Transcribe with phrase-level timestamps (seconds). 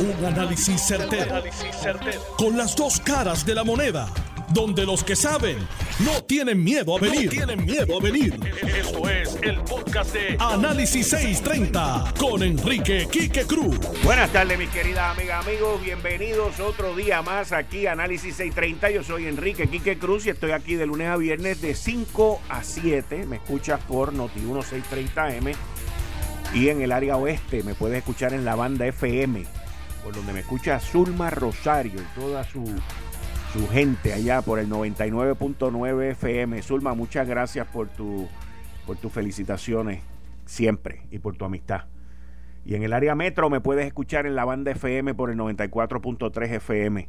[0.00, 1.42] Un análisis certero,
[2.36, 4.08] Con las dos caras de la moneda.
[4.50, 5.58] Donde los que saben
[5.98, 7.28] no tienen miedo a venir.
[7.28, 8.38] tienen miedo a venir.
[8.62, 13.76] Esto es el podcast de Análisis 630 con Enrique Quique Cruz.
[14.04, 15.82] Buenas tardes, mis queridas amigas, amigos.
[15.82, 18.90] Bienvenidos otro día más aquí a Análisis 630.
[18.90, 22.62] Yo soy Enrique Quique Cruz y estoy aquí de lunes a viernes de 5 a
[22.62, 23.26] 7.
[23.26, 25.56] Me escuchas por Noti 1630M.
[26.54, 29.57] Y en el área oeste me puedes escuchar en la banda FM
[30.02, 32.64] por donde me escucha Zulma Rosario y toda su,
[33.52, 36.62] su gente allá por el 99.9 FM.
[36.62, 38.28] Zulma, muchas gracias por, tu,
[38.86, 40.02] por tus felicitaciones
[40.44, 41.84] siempre y por tu amistad.
[42.64, 46.52] Y en el área metro me puedes escuchar en la banda FM por el 94.3
[46.56, 47.08] FM.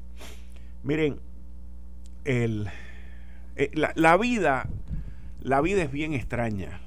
[0.83, 1.19] Miren,
[2.23, 2.69] el,
[3.55, 4.69] eh, la, la, vida,
[5.41, 6.79] la vida es bien extraña.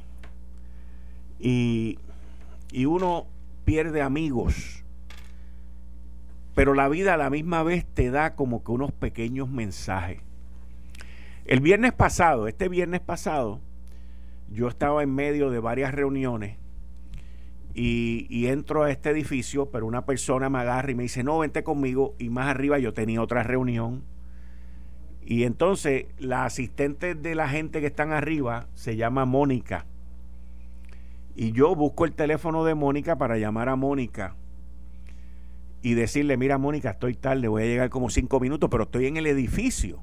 [1.39, 1.99] Y,
[2.71, 3.27] y uno
[3.65, 4.82] pierde amigos
[6.55, 10.21] pero la vida a la misma vez te da como que unos pequeños mensajes.
[11.45, 13.61] El viernes pasado, este viernes pasado,
[14.51, 16.59] yo estaba en medio de varias reuniones
[17.75, 21.65] y, entro a este edificio, pero una persona me agarra y me dice, no, vente
[21.65, 22.15] conmigo.
[22.19, 24.03] Y más arriba yo tenía otra reunión.
[25.25, 29.87] Y entonces la asistente de la gente que están arriba se llama Mónica.
[31.35, 34.37] Y yo busco el teléfono de Mónica para llamar a Mónica
[35.83, 39.17] y decirle, mira Mónica, estoy tarde, voy a llegar como cinco minutos, pero estoy en
[39.17, 40.01] el edificio.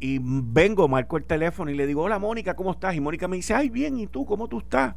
[0.00, 2.94] Y vengo, marco el teléfono y le digo, hola Mónica, ¿cómo estás?
[2.94, 4.96] Y Mónica me dice, ay, bien, ¿y tú cómo tú estás?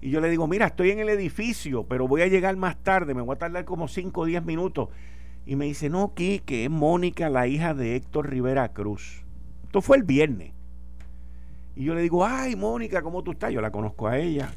[0.00, 3.14] Y yo le digo, mira, estoy en el edificio, pero voy a llegar más tarde,
[3.14, 4.88] me voy a tardar como cinco o diez minutos.
[5.46, 9.24] Y me dice, no, que es Mónica, la hija de Héctor Rivera Cruz.
[9.64, 10.52] Esto fue el viernes.
[11.74, 13.52] Y yo le digo, ay, Mónica, ¿cómo tú estás?
[13.52, 14.52] Yo la conozco a ella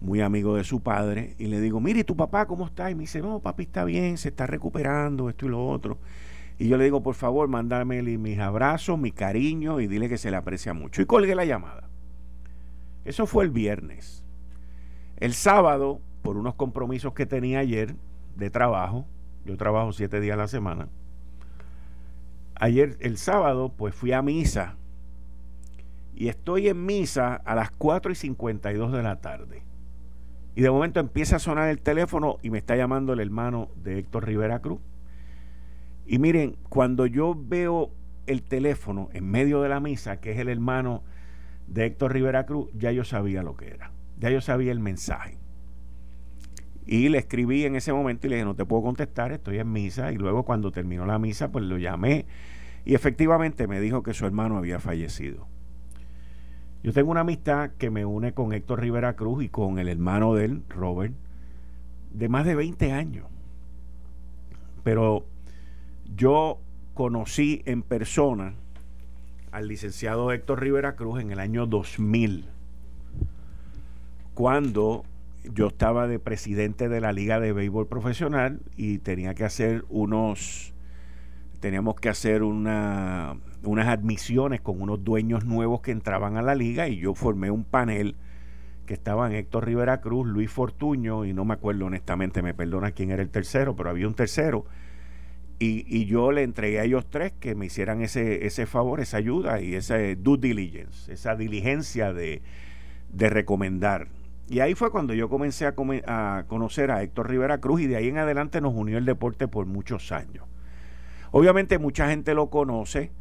[0.00, 2.90] muy amigo de su padre, y le digo, mire, ¿tu papá cómo está?
[2.90, 5.98] Y me dice, no, papi está bien, se está recuperando, esto y lo otro.
[6.58, 10.30] Y yo le digo, por favor, mándame mis abrazos, mi cariño y dile que se
[10.30, 11.02] le aprecia mucho.
[11.02, 11.88] Y colgué la llamada.
[13.04, 14.24] Eso fue el viernes.
[15.18, 17.94] El sábado, por unos compromisos que tenía ayer
[18.36, 19.06] de trabajo,
[19.44, 20.88] yo trabajo siete días a la semana,
[22.54, 24.76] ayer, el sábado, pues fui a misa.
[26.14, 29.65] Y estoy en misa a las 4 y 52 de la tarde.
[30.56, 33.98] Y de momento empieza a sonar el teléfono y me está llamando el hermano de
[33.98, 34.80] Héctor Rivera Cruz.
[36.06, 37.90] Y miren, cuando yo veo
[38.26, 41.02] el teléfono en medio de la misa, que es el hermano
[41.66, 43.92] de Héctor Rivera Cruz, ya yo sabía lo que era.
[44.18, 45.36] Ya yo sabía el mensaje.
[46.86, 49.70] Y le escribí en ese momento y le dije, no te puedo contestar, estoy en
[49.70, 50.10] misa.
[50.10, 52.24] Y luego cuando terminó la misa, pues lo llamé.
[52.86, 55.48] Y efectivamente me dijo que su hermano había fallecido.
[56.86, 60.34] Yo tengo una amistad que me une con Héctor Rivera Cruz y con el hermano
[60.34, 61.12] de él, Robert,
[62.12, 63.26] de más de 20 años.
[64.84, 65.26] Pero
[66.14, 66.60] yo
[66.94, 68.54] conocí en persona
[69.50, 72.44] al licenciado Héctor Rivera Cruz en el año 2000,
[74.34, 75.02] cuando
[75.42, 80.72] yo estaba de presidente de la Liga de Béisbol Profesional y tenía que hacer unos,
[81.60, 86.88] teníamos que hacer una, unas admisiones con unos dueños nuevos que entraban a la liga
[86.88, 88.16] y yo formé un panel
[88.86, 93.10] que estaban Héctor Rivera Cruz, Luis Fortuño y no me acuerdo honestamente, me perdona quién
[93.10, 94.64] era el tercero, pero había un tercero.
[95.58, 99.60] Y, yo le entregué a ellos tres que me hicieran ese, ese favor, esa ayuda
[99.60, 102.42] y ese due diligence, esa diligencia de,
[103.10, 104.08] de recomendar.
[104.48, 105.74] Y ahí fue cuando yo comencé a,
[106.06, 109.48] a conocer a Héctor Rivera Cruz y de ahí en adelante nos unió el deporte
[109.48, 110.44] por muchos años.
[111.30, 113.12] Obviamente mucha gente lo conoce,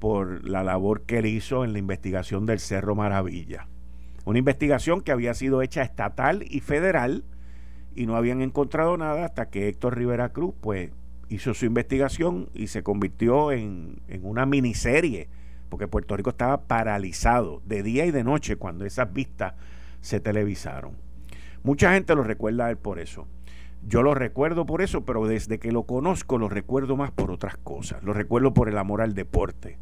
[0.00, 3.68] por la labor que él hizo en la investigación del Cerro Maravilla.
[4.24, 7.22] Una investigación que había sido hecha estatal y federal
[7.94, 10.90] y no habían encontrado nada hasta que Héctor Rivera Cruz pues
[11.28, 15.28] hizo su investigación y se convirtió en, en una miniserie,
[15.68, 19.54] porque Puerto Rico estaba paralizado de día y de noche cuando esas vistas
[20.00, 20.96] se televisaron.
[21.62, 23.26] Mucha gente lo recuerda a él por eso.
[23.86, 27.56] Yo lo recuerdo por eso, pero desde que lo conozco lo recuerdo más por otras
[27.56, 28.02] cosas.
[28.02, 29.78] Lo recuerdo por el amor al deporte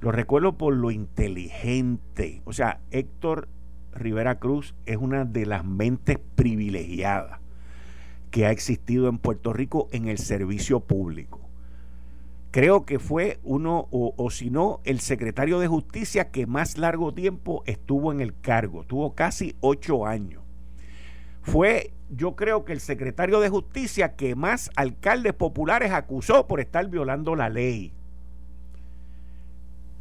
[0.00, 2.42] lo recuerdo por lo inteligente.
[2.44, 3.48] O sea, Héctor
[3.92, 7.40] Rivera Cruz es una de las mentes privilegiadas
[8.30, 11.40] que ha existido en Puerto Rico en el servicio público.
[12.50, 17.62] Creo que fue uno, o, si no, el secretario de justicia que más largo tiempo
[17.66, 20.42] estuvo en el cargo, tuvo casi ocho años.
[21.42, 26.88] Fue, yo creo que el secretario de justicia que más alcaldes populares acusó por estar
[26.88, 27.92] violando la ley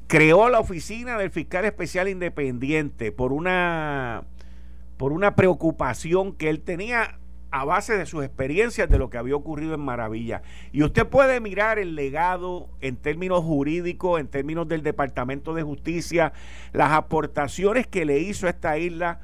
[0.09, 4.23] creó la oficina del fiscal especial independiente por una
[4.97, 7.19] por una preocupación que él tenía
[7.51, 10.41] a base de sus experiencias de lo que había ocurrido en Maravilla.
[10.71, 16.33] Y usted puede mirar el legado en términos jurídicos, en términos del Departamento de Justicia,
[16.73, 19.21] las aportaciones que le hizo a esta isla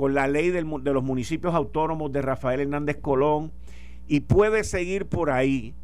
[0.00, 3.52] con la ley de los municipios autónomos de Rafael Hernández Colón,
[4.08, 5.74] y puede seguir por ahí.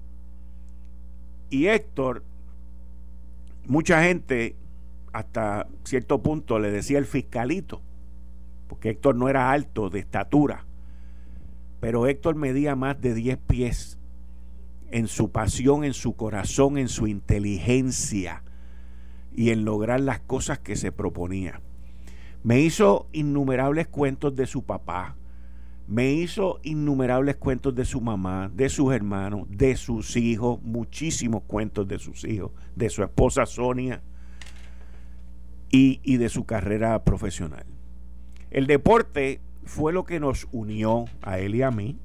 [1.51, 2.25] Y Héctor,
[3.67, 4.57] mucha gente
[5.13, 7.83] hasta cierto punto le decía el fiscalito,
[8.69, 10.65] porque Héctor no era alto de estatura
[11.81, 13.99] pero Héctor medía más de 10 pies
[14.91, 18.43] en su pasión, en su corazón, en su inteligencia
[19.35, 21.61] y en lograr las cosas que se proponía.
[22.47, 25.17] Me hizo innumerables cuentos de su papá,
[25.89, 31.89] me hizo innumerables cuentos de su mamá, de sus hermanos, de sus hijos, muchísimos cuentos
[31.89, 34.01] de sus hijos, de su esposa Sonia
[35.73, 37.67] y, y de su carrera profesional.
[38.53, 41.99] El deporte fue lo que nos unió a él y a mí.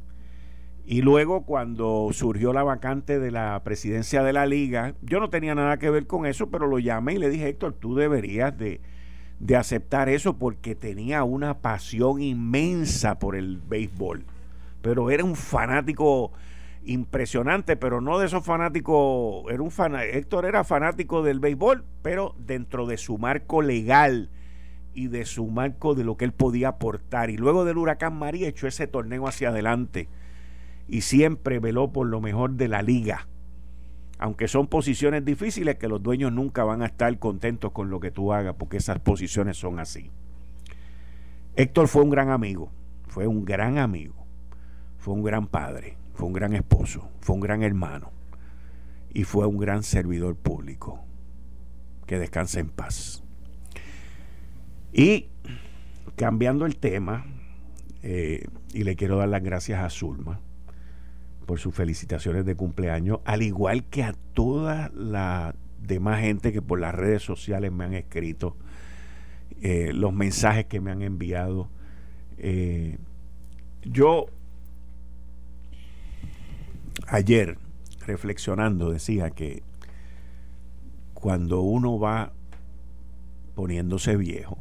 [0.87, 5.53] Y luego cuando surgió la vacante de la presidencia de la liga, yo no tenía
[5.53, 8.81] nada que ver con eso, pero lo llamé y le dije, Héctor, tú deberías de,
[9.41, 14.23] de aceptar eso porque tenía una pasión inmensa por el béisbol.
[14.83, 16.31] Pero era un fanático
[16.85, 22.35] impresionante, pero no de esos fanáticos, era un fan, Héctor era fanático del béisbol, pero
[22.37, 24.29] dentro de su marco legal
[24.93, 27.31] y de su marco de lo que él podía aportar.
[27.31, 30.07] Y luego del huracán María echó ese torneo hacia adelante
[30.87, 33.27] y siempre veló por lo mejor de la liga.
[34.21, 38.11] Aunque son posiciones difíciles que los dueños nunca van a estar contentos con lo que
[38.11, 40.11] tú hagas, porque esas posiciones son así.
[41.55, 42.71] Héctor fue un gran amigo,
[43.07, 44.13] fue un gran amigo,
[44.99, 48.11] fue un gran padre, fue un gran esposo, fue un gran hermano
[49.11, 50.99] y fue un gran servidor público.
[52.05, 53.23] Que descanse en paz.
[54.93, 55.29] Y
[56.15, 57.25] cambiando el tema,
[58.03, 60.39] eh, y le quiero dar las gracias a Zulma
[61.45, 66.79] por sus felicitaciones de cumpleaños, al igual que a toda la demás gente que por
[66.79, 68.55] las redes sociales me han escrito,
[69.61, 71.69] eh, los mensajes que me han enviado.
[72.37, 72.97] Eh,
[73.83, 74.27] yo
[77.07, 77.57] ayer,
[78.05, 79.63] reflexionando, decía que
[81.13, 82.31] cuando uno va
[83.55, 84.57] poniéndose viejo,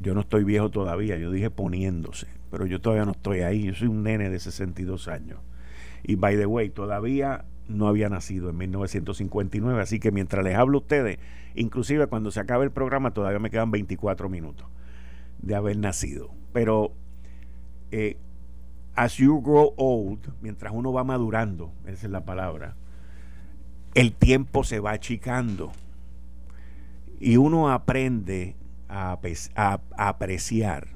[0.00, 2.26] yo no estoy viejo todavía, yo dije poniéndose,
[2.56, 5.40] pero yo todavía no estoy ahí, yo soy un nene de 62 años.
[6.02, 10.78] Y by the way, todavía no había nacido en 1959, así que mientras les hablo
[10.78, 11.18] a ustedes,
[11.54, 14.66] inclusive cuando se acabe el programa todavía me quedan 24 minutos
[15.42, 16.30] de haber nacido.
[16.54, 16.92] Pero
[17.90, 18.16] eh,
[18.94, 22.74] as you grow old, mientras uno va madurando, esa es la palabra,
[23.92, 25.72] el tiempo se va achicando
[27.20, 28.56] y uno aprende
[28.88, 29.18] a,
[29.98, 30.95] apreciar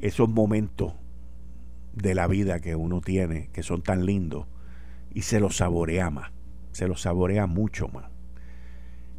[0.00, 0.94] esos momentos
[1.94, 4.46] de la vida que uno tiene, que son tan lindos,
[5.14, 6.30] y se los saborea más,
[6.72, 8.10] se los saborea mucho más.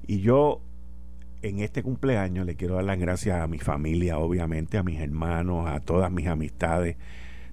[0.06, 0.62] Y yo
[1.42, 5.68] en este cumpleaños le quiero dar las gracias a mi familia, obviamente, a mis hermanos,
[5.68, 6.98] a todas mis amistades,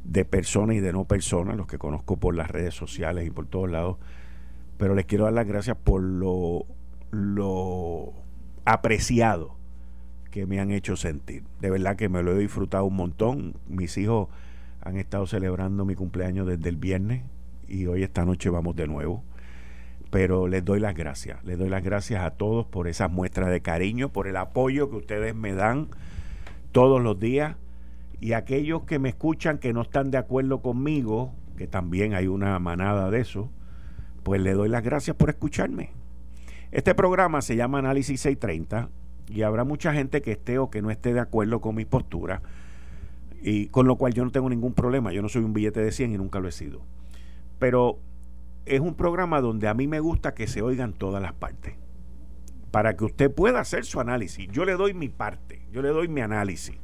[0.05, 3.47] de personas y de no personas, los que conozco por las redes sociales y por
[3.47, 3.97] todos lados,
[4.77, 6.67] pero les quiero dar las gracias por lo,
[7.11, 8.13] lo
[8.67, 9.57] apreciado
[10.35, 11.45] que me han hecho sentir.
[11.61, 13.55] De verdad que me lo he disfrutado un montón.
[13.69, 14.27] Mis hijos
[14.81, 17.23] han estado celebrando mi cumpleaños desde el viernes
[17.69, 19.23] y hoy esta noche vamos de nuevo.
[20.11, 23.61] Pero les doy las gracias, les doy las gracias a todos por esas muestras de
[23.61, 25.87] cariño, por el apoyo que ustedes me dan
[26.73, 27.55] todos los días
[28.21, 32.59] y aquellos que me escuchan que no están de acuerdo conmigo, que también hay una
[32.59, 33.53] manada de eso,
[34.25, 35.93] pues les doy las gracias por escucharme.
[36.73, 40.91] Este programa se llama Análisis 630 y habrá mucha gente que esté o que no
[40.91, 42.43] esté de acuerdo con mi postura,
[43.43, 45.93] y con lo cual yo no tengo ningún problema, yo no soy un billete de
[45.93, 46.81] 100 y nunca lo he sido.
[47.59, 47.99] Pero
[48.65, 51.75] es un programa donde a mí me gusta que se oigan todas las partes,
[52.71, 54.49] para que usted pueda hacer su análisis.
[54.51, 56.77] Yo le doy mi parte, yo le doy mi análisis.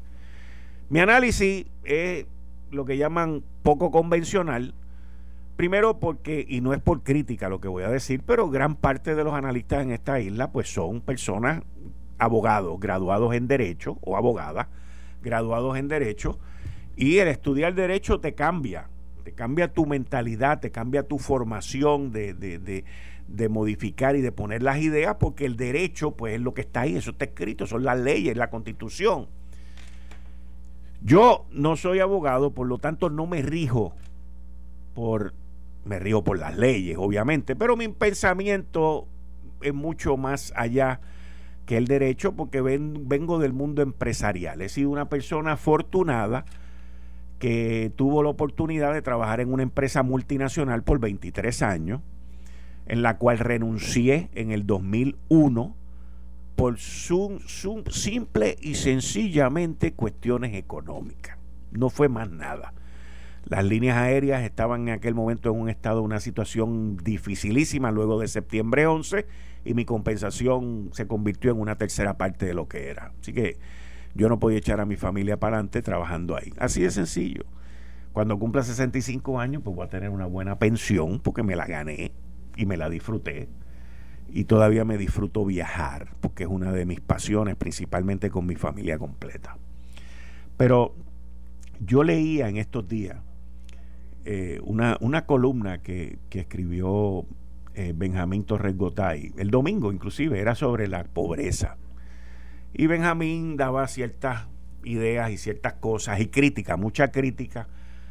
[0.89, 2.27] Mi análisis es
[2.71, 4.75] lo que llaman poco convencional,
[5.61, 9.15] Primero porque, y no es por crítica lo que voy a decir, pero gran parte
[9.15, 11.63] de los analistas en esta isla pues son personas
[12.21, 14.69] abogados graduados en Derecho o abogadas
[15.23, 16.39] graduados en Derecho
[16.97, 18.89] y el estudiar Derecho te cambia,
[19.25, 22.85] te cambia tu mentalidad, te cambia tu formación de, de,
[23.27, 26.83] de, modificar y de poner las ideas porque el derecho pues es lo que está
[26.83, 29.29] ahí, eso está escrito, son las leyes, la constitución.
[31.03, 33.95] Yo no soy abogado, por lo tanto no me rijo
[34.95, 35.33] por,
[35.87, 39.07] me rijo por las leyes, obviamente, pero mi pensamiento
[39.63, 41.01] es mucho más allá
[41.67, 44.61] que el derecho porque vengo del mundo empresarial.
[44.61, 46.45] He sido una persona afortunada
[47.39, 52.01] que tuvo la oportunidad de trabajar en una empresa multinacional por 23 años,
[52.87, 55.75] en la cual renuncié en el 2001
[56.61, 57.41] por su,
[57.89, 61.39] simple y sencillamente cuestiones económicas.
[61.73, 62.75] No fue más nada.
[63.51, 68.29] Las líneas aéreas estaban en aquel momento en un estado, una situación dificilísima luego de
[68.29, 69.27] septiembre 11
[69.65, 73.13] y mi compensación se convirtió en una tercera parte de lo que era.
[73.21, 73.59] Así que
[74.15, 76.53] yo no podía echar a mi familia para adelante trabajando ahí.
[76.59, 77.43] Así de sencillo.
[78.13, 82.13] Cuando cumpla 65 años, pues voy a tener una buena pensión porque me la gané
[82.57, 83.49] y me la disfruté.
[84.29, 88.97] Y todavía me disfruto viajar porque es una de mis pasiones, principalmente con mi familia
[88.97, 89.59] completa.
[90.57, 90.95] Pero
[91.81, 93.17] yo leía en estos días
[94.33, 97.25] eh, una, una, columna que, que escribió
[97.75, 101.79] eh, Benjamín Torres Gotay, el domingo inclusive, era sobre la pobreza.
[102.73, 104.47] Y Benjamín daba ciertas
[104.85, 107.67] ideas y ciertas cosas y crítica, mucha crítica,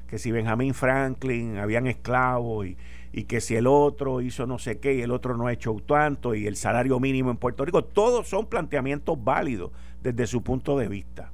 [0.07, 2.75] que si Benjamín Franklin habían esclavos y,
[3.13, 5.73] y que si el otro hizo no sé qué y el otro no ha hecho
[5.87, 9.71] tanto y el salario mínimo en Puerto Rico, todos son planteamientos válidos
[10.03, 11.31] desde su punto de vista.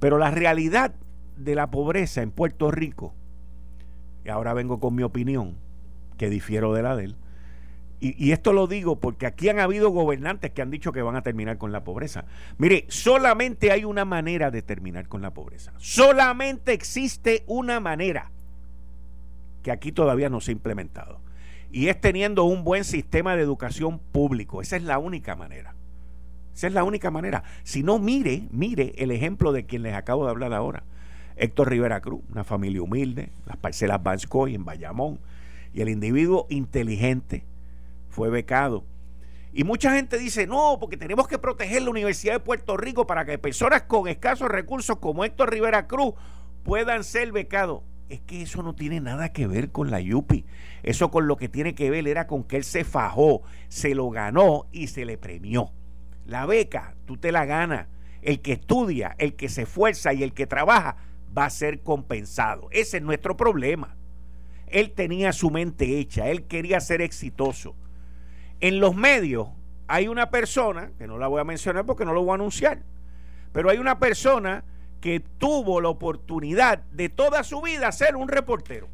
[0.00, 0.94] Pero la realidad
[1.36, 3.12] de la pobreza en Puerto Rico,
[4.26, 5.54] y ahora vengo con mi opinión,
[6.18, 7.16] que difiero de la de él,
[7.98, 11.22] y, esto lo digo porque aquí han habido gobernantes que han dicho que van a
[11.22, 12.26] terminar con la pobreza.
[12.58, 15.72] Mire, solamente hay una manera de terminar con la pobreza.
[15.78, 18.30] Solamente existe una manera
[19.62, 21.20] que aquí todavía no se ha implementado.
[21.72, 24.60] Y es teniendo un buen sistema de educación público.
[24.60, 25.74] Esa es la única manera.
[26.54, 27.44] Esa es la única manera.
[27.64, 30.84] Si no, mire, mire el ejemplo de quien les acabo de hablar ahora.
[31.36, 35.20] Héctor Rivera Cruz, una familia humilde, las parcelas Banscoy en Bayamón,
[35.72, 37.44] y el individuo inteligente
[38.08, 38.84] fue becado.
[39.52, 43.24] Y mucha gente dice, no, porque tenemos que proteger la Universidad de Puerto Rico para
[43.24, 46.14] que personas con escasos recursos como Héctor Rivera Cruz
[46.62, 47.82] puedan ser becados.
[48.08, 50.44] Es que eso no tiene nada que ver con la Yupi.
[50.82, 54.10] Eso con lo que tiene que ver era con que él se fajó, se lo
[54.10, 55.72] ganó y se le premió.
[56.26, 57.88] La beca, tú te la ganas.
[58.22, 60.96] El que estudia, el que se esfuerza y el que trabaja
[61.36, 62.68] va a ser compensado.
[62.70, 63.94] Ese es nuestro problema.
[64.68, 67.74] Él tenía su mente hecha, él quería ser exitoso.
[68.60, 69.48] En los medios
[69.86, 72.80] hay una persona, que no la voy a mencionar porque no lo voy a anunciar,
[73.52, 74.64] pero hay una persona
[75.00, 78.88] que tuvo la oportunidad de toda su vida ser un reportero,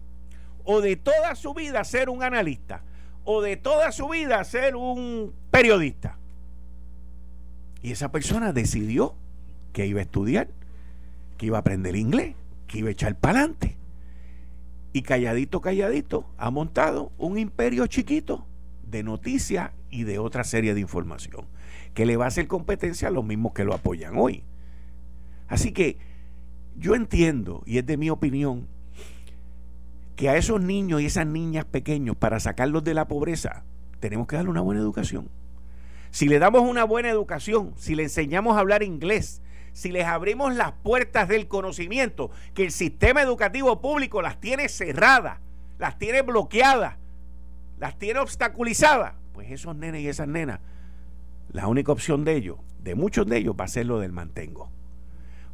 [0.65, 2.83] o de toda su vida ser un analista,
[3.25, 6.19] o de toda su vida ser un periodista.
[7.83, 9.15] Y esa persona decidió
[9.73, 10.49] que iba a estudiar,
[11.43, 12.37] que iba a aprender inglés,
[12.69, 13.77] que iba a echar para adelante.
[14.93, 18.47] Y calladito, calladito, ha montado un imperio chiquito
[18.87, 21.47] de noticias y de otra serie de información,
[21.95, 24.45] que le va a hacer competencia a los mismos que lo apoyan hoy.
[25.49, 25.97] Así que
[26.79, 28.69] yo entiendo, y es de mi opinión,
[30.15, 33.65] que a esos niños y esas niñas pequeños, para sacarlos de la pobreza,
[33.99, 35.29] tenemos que darle una buena educación.
[36.13, 39.43] Si le damos una buena educación, si le enseñamos a hablar inglés,
[39.73, 45.39] si les abrimos las puertas del conocimiento, que el sistema educativo público las tiene cerradas,
[45.79, 46.97] las tiene bloqueadas,
[47.79, 50.61] las tiene obstaculizadas, pues esos nenes y esas nenas,
[51.53, 54.71] la única opción de ellos, de muchos de ellos, va a ser lo del mantengo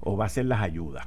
[0.01, 1.07] o va a ser las ayudas.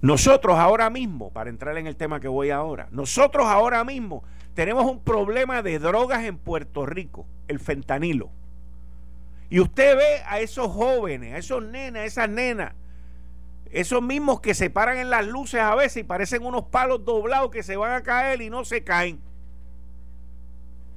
[0.00, 4.24] Nosotros ahora mismo, para entrar en el tema que voy ahora, nosotros ahora mismo
[4.54, 8.30] tenemos un problema de drogas en Puerto Rico, el fentanilo.
[9.52, 12.72] Y usted ve a esos jóvenes, a esos nenas, a esas nenas,
[13.70, 17.50] esos mismos que se paran en las luces a veces y parecen unos palos doblados
[17.50, 19.20] que se van a caer y no se caen.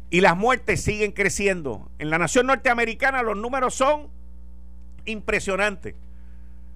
[0.10, 1.92] Y las muertes siguen creciendo.
[2.00, 4.08] En la nación norteamericana los números son
[5.04, 5.96] impresionantes.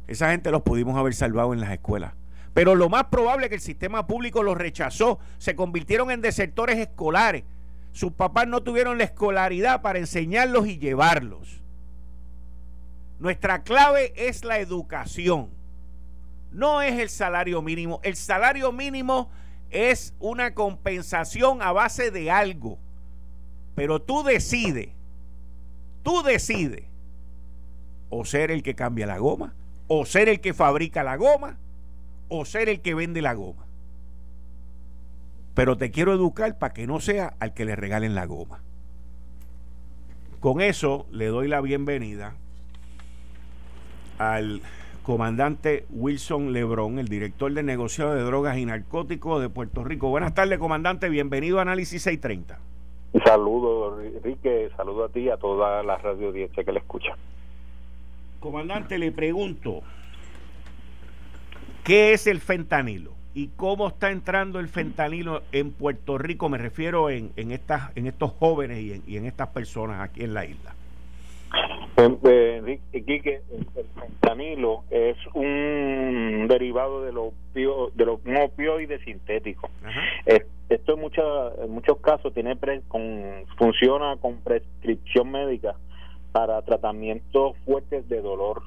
[0.07, 2.11] Esa gente los pudimos haber salvado en las escuelas.
[2.53, 5.17] Pero lo más probable es que el sistema público los rechazó.
[5.37, 7.45] Se convirtieron en desertores escolares.
[7.93, 11.59] Sus papás no tuvieron la escolaridad para enseñarlos y llevarlos.
[13.19, 15.49] Nuestra clave es la educación.
[16.51, 17.99] No es el salario mínimo.
[18.01, 19.29] El salario mínimo
[19.69, 22.79] es una compensación a base de algo.
[23.75, 24.89] Pero tú decides,
[26.01, 26.85] tú decides
[28.09, 29.53] o ser el que cambia la goma,
[29.87, 31.57] o ser el que fabrica la goma,
[32.29, 33.65] o ser el que vende la goma.
[35.53, 38.63] Pero te quiero educar para que no sea al que le regalen la goma.
[40.39, 42.35] Con eso le doy la bienvenida
[44.19, 44.61] al
[45.01, 50.09] comandante Wilson Lebrón, el director de negociado de drogas y narcóticos de Puerto Rico.
[50.09, 51.09] Buenas tardes, comandante.
[51.09, 52.59] Bienvenido a Análisis 630.
[53.25, 54.69] Saludos, Enrique.
[54.77, 57.15] Saludo a ti y a toda la radio audiencia que le escucha.
[58.39, 59.81] Comandante, le pregunto,
[61.89, 63.13] ¿Qué es el fentanilo?
[63.33, 66.47] ¿Y cómo está entrando el fentanilo en Puerto Rico?
[66.47, 70.23] Me refiero en, en, estas, en estos jóvenes y en, y en estas personas aquí
[70.23, 70.75] en la isla.
[71.97, 79.69] Eh, Quique, el fentanilo es un derivado de los de los opioides sintéticos.
[80.69, 80.99] esto en,
[81.63, 85.75] en muchos casos tiene con, funciona con prescripción médica
[86.31, 88.61] para tratamientos fuertes de dolor.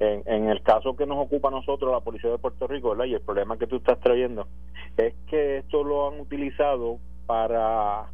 [0.00, 3.04] En, en, el caso que nos ocupa a nosotros, la Policía de Puerto Rico, ¿verdad?
[3.04, 4.48] y el problema que tú estás trayendo,
[4.96, 8.06] es que esto lo han utilizado para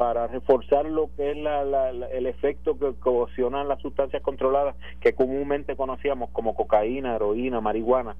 [0.00, 5.76] para reforzar lo que es la, el efecto que ocasionan las sustancias controladas que comúnmente
[5.76, 8.16] conocíamos como cocaína, heroína, marihuana,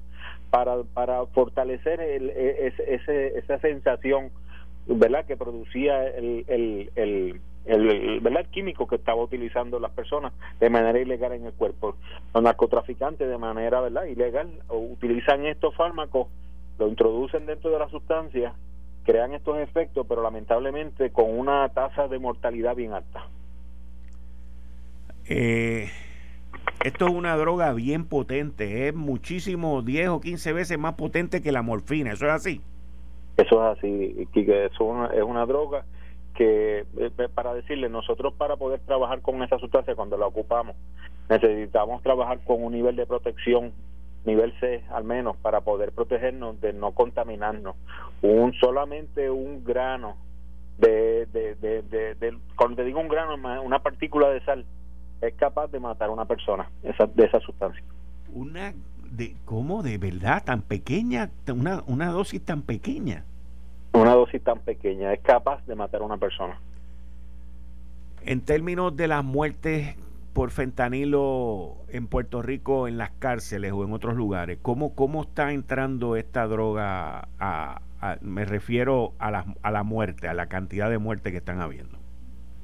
[0.51, 4.29] para, para fortalecer el, e, ese, esa sensación
[4.85, 10.99] verdad que producía el, el, el, el, químico que estaba utilizando las personas de manera
[10.99, 11.95] ilegal en el cuerpo.
[12.31, 16.27] Los narcotraficantes de manera verdad ilegal utilizan estos fármacos,
[16.77, 18.53] lo introducen dentro de la sustancia
[19.03, 23.25] crean estos efectos, pero lamentablemente con una tasa de mortalidad bien alta.
[25.27, 25.89] Eh,
[26.83, 31.51] esto es una droga bien potente, es muchísimo, 10 o 15 veces más potente que
[31.51, 32.61] la morfina, ¿eso es así?
[33.37, 35.85] Eso es así, Kike, eso es una, droga
[36.35, 40.75] que, eh, eh, para decirle, nosotros para poder trabajar con esa sustancia cuando la ocupamos,
[41.29, 43.71] necesitamos trabajar con un nivel de protección
[44.25, 47.75] nivel C al menos para poder protegernos de no contaminarnos.
[48.21, 50.15] Un solamente un grano
[50.77, 54.65] de, de, de, cuando te digo un grano, una partícula de sal
[55.21, 57.83] es capaz de matar a una persona esa, de esa sustancia.
[58.33, 58.73] Una
[59.11, 63.25] de cómo de verdad tan pequeña, una una dosis tan pequeña.
[63.93, 66.57] Una dosis tan pequeña es capaz de matar a una persona.
[68.23, 69.95] En términos de las muertes
[70.33, 74.59] por fentanilo en Puerto Rico en las cárceles o en otros lugares?
[74.61, 77.81] ¿Cómo, cómo está entrando esta droga a,
[78.21, 81.97] me refiero a la, a la muerte, a la cantidad de muertes que están habiendo?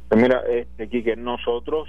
[0.09, 1.87] Pues mira, este, Quique, nosotros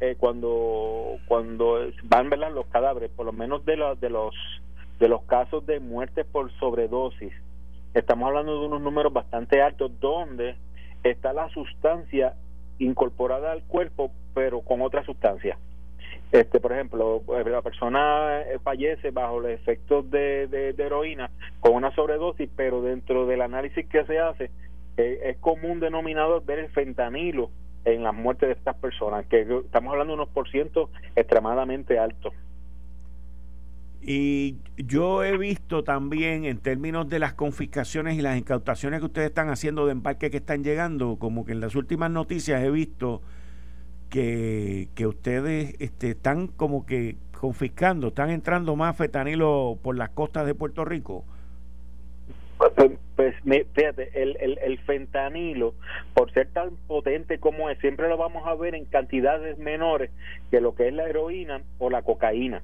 [0.00, 2.52] eh, cuando cuando van ¿verdad?
[2.52, 4.34] los cadáveres, por lo menos de, los de los
[4.98, 7.32] de los casos de muerte por sobredosis,
[7.94, 10.56] estamos hablando de unos números bastante altos donde
[11.04, 12.34] está la sustancia
[12.78, 15.58] incorporada al cuerpo, pero con otra sustancia.
[16.30, 21.30] Este, por ejemplo, eh, la persona eh, fallece bajo los efectos de, de, heroína
[21.60, 24.50] con una sobredosis, pero dentro del análisis que se hace
[24.96, 27.50] eh, es común denominador ver el fentanilo
[27.84, 32.32] en la muerte de estas personas, que estamos hablando de unos por ciento extremadamente altos.
[34.04, 39.28] Y yo he visto también en términos de las confiscaciones y las incautaciones que ustedes
[39.28, 43.22] están haciendo de embarque que están llegando, como que en las últimas noticias he visto
[44.10, 50.46] que, que ustedes este, están como que confiscando, están entrando más fetanilo por las costas
[50.46, 51.24] de Puerto Rico.
[52.58, 55.74] Pues, pues fíjate, el, el, el, fentanilo,
[56.14, 60.10] por ser tan potente como es, siempre lo vamos a ver en cantidades menores
[60.50, 62.62] que lo que es la heroína o la cocaína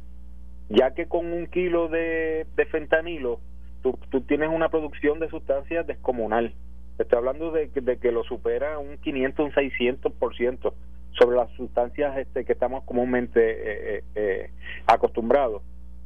[0.68, 3.40] ya que con un kilo de, fentanilo
[3.83, 6.54] tú, tú, tienes una producción de sustancias descomunal.
[6.98, 10.72] Estoy hablando de, de que lo supera un 500, un 600%
[11.18, 14.50] sobre las sustancias este, que estamos comúnmente eh, eh, eh,
[14.87, 15.62] acostumbrados.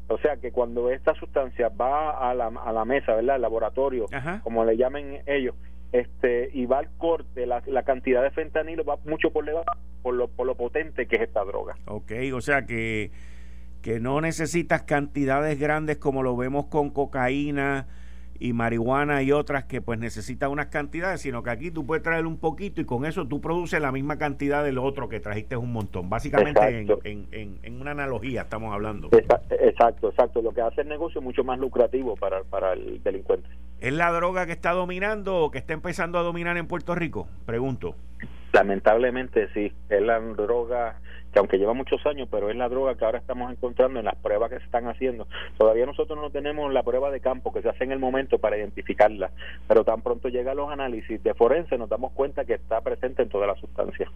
[0.08, 3.36] O sea que cuando esta sustancia va a la, a la mesa, ¿verdad?
[3.36, 4.06] Al laboratorio,
[4.42, 5.54] como le llamen ellos,
[5.92, 9.64] este y va al corte, la, la cantidad de fentanilo va mucho por debajo
[10.02, 11.76] por lo, por lo potente que es esta droga.
[11.86, 13.10] Ok, o sea que
[13.82, 17.86] que no necesitas cantidades grandes como lo vemos con cocaína
[18.38, 22.26] y marihuana y otras que pues necesitan unas cantidades, sino que aquí tú puedes traer
[22.26, 25.72] un poquito y con eso tú produces la misma cantidad del otro que trajiste un
[25.72, 26.10] montón.
[26.10, 26.60] Básicamente
[27.04, 29.10] en, en, en, una analogía estamos hablando.
[29.12, 30.42] Exacto, exacto.
[30.42, 33.48] Lo que hace el negocio es mucho más lucrativo para, para el delincuente.
[33.80, 37.28] ¿Es la droga que está dominando o que está empezando a dominar en Puerto Rico?
[37.46, 37.94] Pregunto.
[38.52, 40.96] Lamentablemente sí, es la droga
[41.32, 44.16] que aunque lleva muchos años, pero es la droga que ahora estamos encontrando en las
[44.16, 45.26] pruebas que se están haciendo.
[45.56, 48.58] Todavía nosotros no tenemos la prueba de campo que se hace en el momento para
[48.58, 49.30] identificarla,
[49.66, 53.28] pero tan pronto llega los análisis de forense nos damos cuenta que está presente en
[53.28, 54.10] toda la sustancia.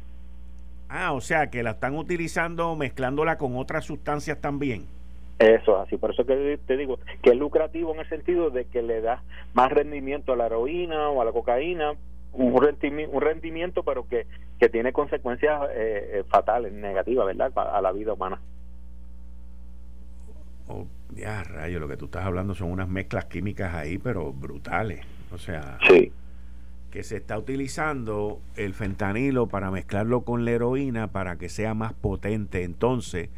[0.89, 4.87] Ah, o sea, que la están utilizando mezclándola con otras sustancias también.
[5.39, 8.83] Eso así, por eso que te digo que es lucrativo en el sentido de que
[8.83, 11.93] le da más rendimiento a la heroína o a la cocaína
[12.37, 14.27] un rendimiento, un rendimiento pero que,
[14.59, 17.53] que tiene consecuencias eh, eh, fatales, negativas, ¿verdad?
[17.57, 18.41] A la vida humana.
[20.69, 25.01] Oh, ya, rayo, lo que tú estás hablando son unas mezclas químicas ahí, pero brutales.
[25.33, 25.79] O sea,
[26.91, 31.93] que se está utilizando el fentanilo para mezclarlo con la heroína para que sea más
[31.93, 32.65] potente.
[32.65, 33.29] Entonces,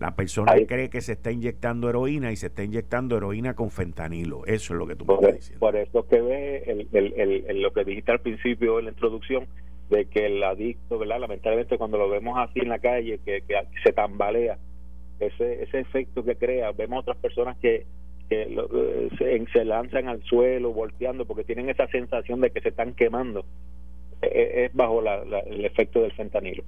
[0.00, 4.46] La persona cree que se está inyectando heroína y se está inyectando heroína con fentanilo.
[4.46, 5.60] Eso es lo que tú me estás diciendo.
[5.60, 9.46] Por eso que ve el, lo que dijiste al principio en la introducción,
[9.90, 11.20] de que el adicto, ¿verdad?
[11.20, 13.42] Lamentablemente cuando lo vemos así en la calle, que,
[13.84, 14.56] se tambalea,
[15.18, 17.84] ese, ese efecto que crea, vemos otras personas que,
[18.30, 22.70] que eh, se, se, lanzan al suelo volteando porque tienen esa sensación de que se
[22.70, 23.44] están quemando.
[24.22, 26.64] E, e, es, bajo el efecto del fentanilo.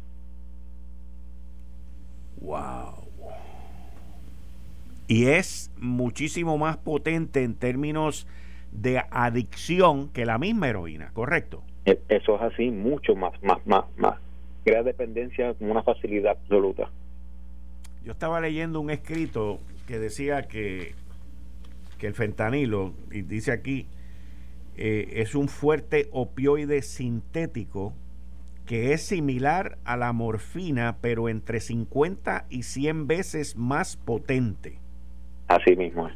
[2.42, 3.01] Wow.
[5.08, 8.26] Y es muchísimo más potente en términos
[8.70, 11.62] de adicción que la misma heroína, ¿correcto?
[11.84, 14.18] E, eso es así, mucho más, más, más, más.
[14.64, 16.90] Crea dependencia con una facilidad absoluta.
[18.04, 20.94] Yo estaba leyendo un escrito que decía que,
[21.98, 23.86] que el fentanilo, y dice aquí,
[24.76, 27.92] eh, es un fuerte opioide sintético
[28.66, 34.78] que es similar a la morfina, pero entre 50 y 100 veces más potente.
[35.52, 36.14] Así mismo es.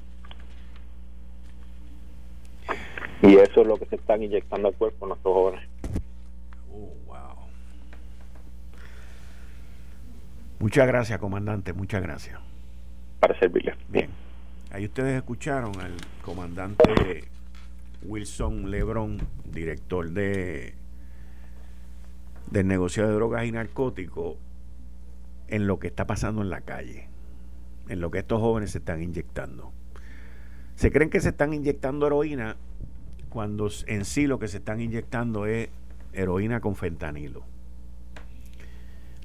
[3.23, 5.69] Y eso es lo que se están inyectando al cuerpo nuestros jóvenes.
[6.73, 7.37] Oh, wow.
[10.59, 12.41] Muchas gracias, comandante, muchas gracias.
[13.21, 13.75] Para servirle.
[13.89, 14.09] Bien.
[14.71, 15.93] Ahí ustedes escucharon al
[16.25, 17.25] comandante
[18.05, 20.75] Wilson Lebron, director de
[22.51, 24.37] del negocio de drogas y narcóticos
[25.49, 27.09] en lo que está pasando en la calle,
[27.89, 29.73] en lo que estos jóvenes se están inyectando.
[30.75, 32.57] Se creen que se están inyectando heroína
[33.31, 35.69] cuando en sí lo que se están inyectando es
[36.13, 37.43] heroína con fentanilo.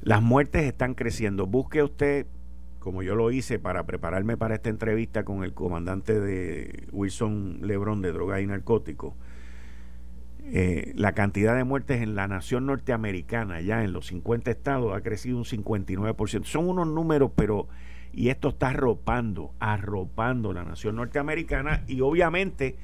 [0.02, 1.46] Las muertes están creciendo.
[1.46, 2.26] Busque usted,
[2.80, 8.02] como yo lo hice para prepararme para esta entrevista con el comandante de Wilson Lebron
[8.02, 9.14] de drogas y narcóticos,
[10.44, 15.02] eh, la cantidad de muertes en la nación norteamericana, ya en los 50 estados, ha
[15.02, 16.46] crecido un 59%.
[16.46, 17.68] Son unos números, pero...
[18.14, 22.76] Y esto está arropando, arropando la nación norteamericana y obviamente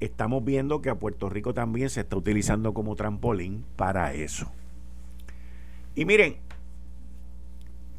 [0.00, 4.50] estamos viendo que a Puerto Rico también se está utilizando como trampolín para eso.
[5.94, 6.36] Y miren,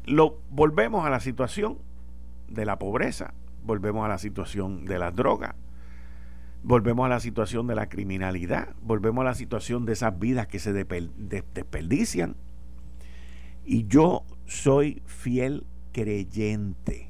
[0.06, 1.78] lo volvemos a la situación
[2.48, 5.54] de la pobreza, volvemos a la situación de las drogas,
[6.62, 10.58] volvemos a la situación de la criminalidad, volvemos a la situación de esas vidas que
[10.58, 12.36] se desperdician.
[13.66, 17.08] Y yo soy fiel creyente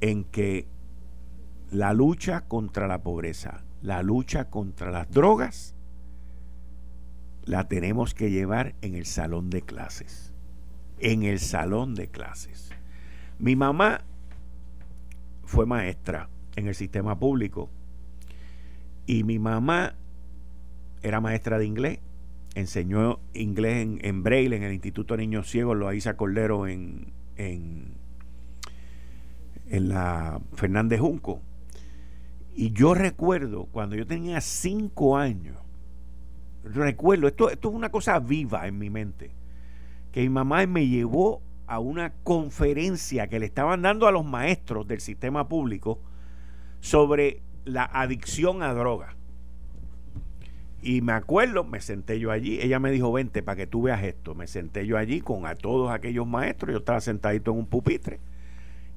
[0.00, 0.66] en que
[1.70, 5.74] la lucha contra la pobreza, la lucha contra las drogas,
[7.44, 10.32] la tenemos que llevar en el salón de clases.
[10.98, 12.70] En el salón de clases.
[13.38, 14.02] Mi mamá
[15.44, 17.70] fue maestra en el sistema público.
[19.06, 19.94] Y mi mamá
[21.02, 21.98] era maestra de inglés,
[22.54, 27.12] enseñó inglés en, en Braille en el Instituto de Niños Ciegos, lo hizo Cordero en,
[27.36, 27.94] en,
[29.68, 31.40] en la Fernández Junco.
[32.54, 35.56] Y yo recuerdo cuando yo tenía cinco años,
[36.64, 39.30] recuerdo, esto, esto es una cosa viva en mi mente,
[40.12, 44.88] que mi mamá me llevó a una conferencia que le estaban dando a los maestros
[44.88, 46.00] del sistema público
[46.80, 49.14] sobre la adicción a droga.
[50.82, 54.02] Y me acuerdo, me senté yo allí, ella me dijo, vente para que tú veas
[54.02, 54.34] esto.
[54.34, 58.20] Me senté yo allí con a todos aquellos maestros, yo estaba sentadito en un pupitre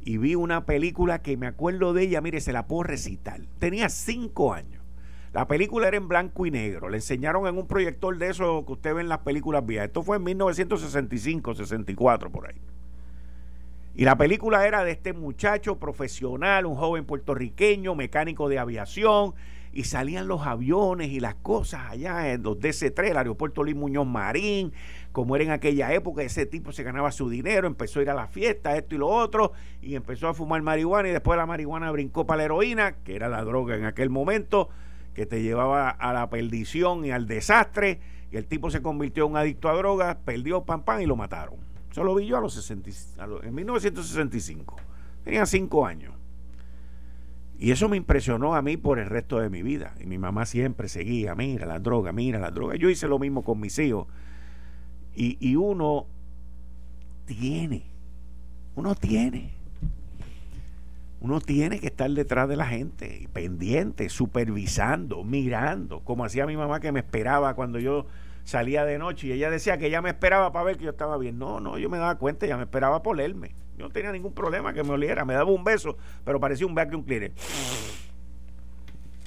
[0.05, 3.41] y vi una película que me acuerdo de ella, mire, se la puedo recitar.
[3.59, 4.81] Tenía cinco años.
[5.33, 6.89] La película era en blanco y negro.
[6.89, 9.87] Le enseñaron en un proyector de eso que usted ve en las películas viejas.
[9.87, 12.61] Esto fue en 1965, 64 por ahí.
[13.95, 19.33] Y la película era de este muchacho profesional, un joven puertorriqueño, mecánico de aviación,
[19.73, 24.05] y salían los aviones y las cosas allá en los DC-3, el aeropuerto Luis Muñoz
[24.05, 24.71] Marín,
[25.11, 28.13] como era en aquella época, ese tipo se ganaba su dinero, empezó a ir a
[28.13, 31.91] la fiesta, esto y lo otro, y empezó a fumar marihuana, y después la marihuana
[31.91, 34.69] brincó para la heroína, que era la droga en aquel momento,
[35.15, 37.99] que te llevaba a la perdición y al desastre,
[38.31, 41.15] y el tipo se convirtió en un adicto a drogas, perdió pam pam y lo
[41.15, 41.55] mataron.
[41.91, 42.89] Eso lo vi yo a los 60,
[43.43, 44.75] en 1965.
[45.23, 46.15] Tenía cinco años.
[47.57, 49.93] Y eso me impresionó a mí por el resto de mi vida.
[50.01, 52.75] Y mi mamá siempre seguía, mira la droga, mira la droga.
[52.75, 54.07] Yo hice lo mismo con mis hijos.
[55.15, 56.07] Y, y uno
[57.25, 57.83] tiene,
[58.75, 59.51] uno tiene.
[61.21, 66.81] Uno tiene que estar detrás de la gente, pendiente, supervisando, mirando, como hacía mi mamá
[66.81, 68.07] que me esperaba cuando yo
[68.43, 71.17] salía de noche y ella decía que ella me esperaba para ver que yo estaba
[71.17, 71.39] bien.
[71.39, 73.55] No, no, yo me daba cuenta, ella me esperaba por olerme.
[73.77, 76.75] Yo no tenía ningún problema que me oliera, me daba un beso, pero parecía un
[76.75, 77.31] vacuum cleaner.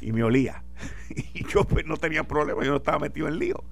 [0.01, 0.63] Y me olía.
[1.35, 3.63] Y yo pues no tenía problema, yo no estaba metido en lío.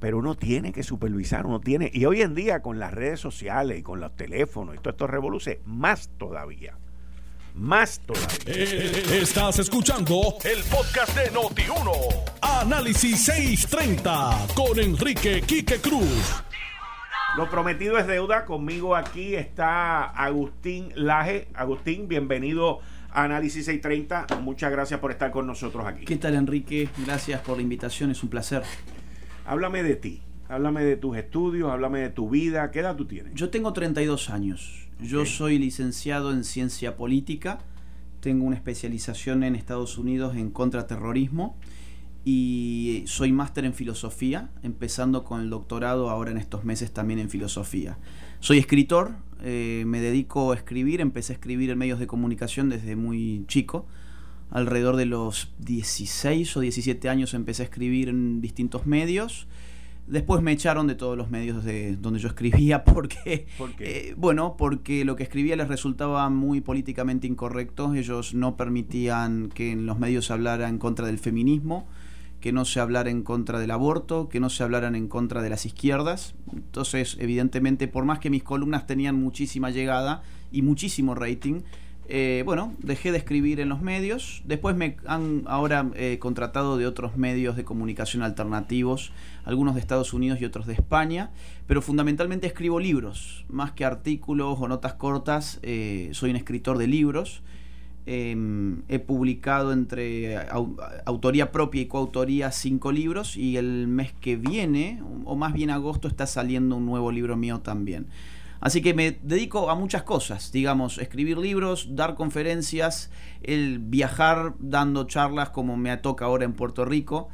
[0.00, 3.78] pero uno tiene que supervisar, uno tiene, y hoy en día con las redes sociales
[3.78, 6.76] y con los teléfonos y todo esto revoluce, más todavía.
[7.54, 8.28] Más todavía.
[8.46, 11.90] Eh, estás escuchando el podcast de Noti1.
[12.40, 16.42] Análisis 630 con Enrique Quique Cruz.
[17.34, 18.44] Lo prometido es deuda.
[18.44, 21.48] Conmigo aquí está Agustín Laje.
[21.54, 24.26] Agustín, bienvenido a Análisis 630.
[24.42, 26.04] Muchas gracias por estar con nosotros aquí.
[26.04, 26.90] ¿Qué tal, Enrique?
[27.06, 28.62] Gracias por la invitación, es un placer.
[29.46, 32.70] Háblame de ti, háblame de tus estudios, háblame de tu vida.
[32.70, 33.32] ¿Qué edad tú tienes?
[33.32, 34.88] Yo tengo 32 años.
[35.00, 37.60] Yo soy licenciado en ciencia política.
[38.20, 41.56] Tengo una especialización en Estados Unidos en contraterrorismo
[42.24, 47.30] y soy máster en filosofía, empezando con el doctorado ahora en estos meses también en
[47.30, 47.98] filosofía.
[48.40, 52.96] Soy escritor, eh, me dedico a escribir, empecé a escribir en medios de comunicación desde
[52.96, 53.86] muy chico
[54.52, 59.48] alrededor de los 16 o 17 años empecé a escribir en distintos medios.
[60.06, 63.46] Después me echaron de todos los medios de donde yo escribía porque,
[63.78, 67.94] eh, bueno, porque lo que escribía les resultaba muy políticamente incorrecto.
[67.94, 71.88] Ellos no permitían que en los medios se hablara en contra del feminismo,
[72.42, 75.48] que no se hablara en contra del aborto, que no se hablaran en contra de
[75.48, 76.34] las izquierdas.
[76.52, 81.62] Entonces, evidentemente, por más que mis columnas tenían muchísima llegada y muchísimo rating,
[82.08, 84.42] eh, bueno, dejé de escribir en los medios.
[84.44, 89.12] Después me han ahora eh, contratado de otros medios de comunicación alternativos,
[89.44, 91.30] algunos de Estados Unidos y otros de España.
[91.68, 95.60] Pero fundamentalmente escribo libros, más que artículos o notas cortas.
[95.62, 97.42] Eh, soy un escritor de libros.
[98.04, 100.36] Em, he publicado entre
[101.06, 106.08] autoría propia y coautoría cinco libros y el mes que viene, o más bien agosto,
[106.08, 108.08] está saliendo un nuevo libro mío también.
[108.60, 113.10] Así que me dedico a muchas cosas, digamos, escribir libros, dar conferencias,
[113.42, 117.28] el viajar dando charlas como me toca ahora en Puerto Rico.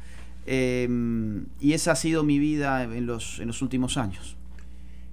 [0.45, 4.38] Em, y esa ha sido mi vida en los, en los últimos años.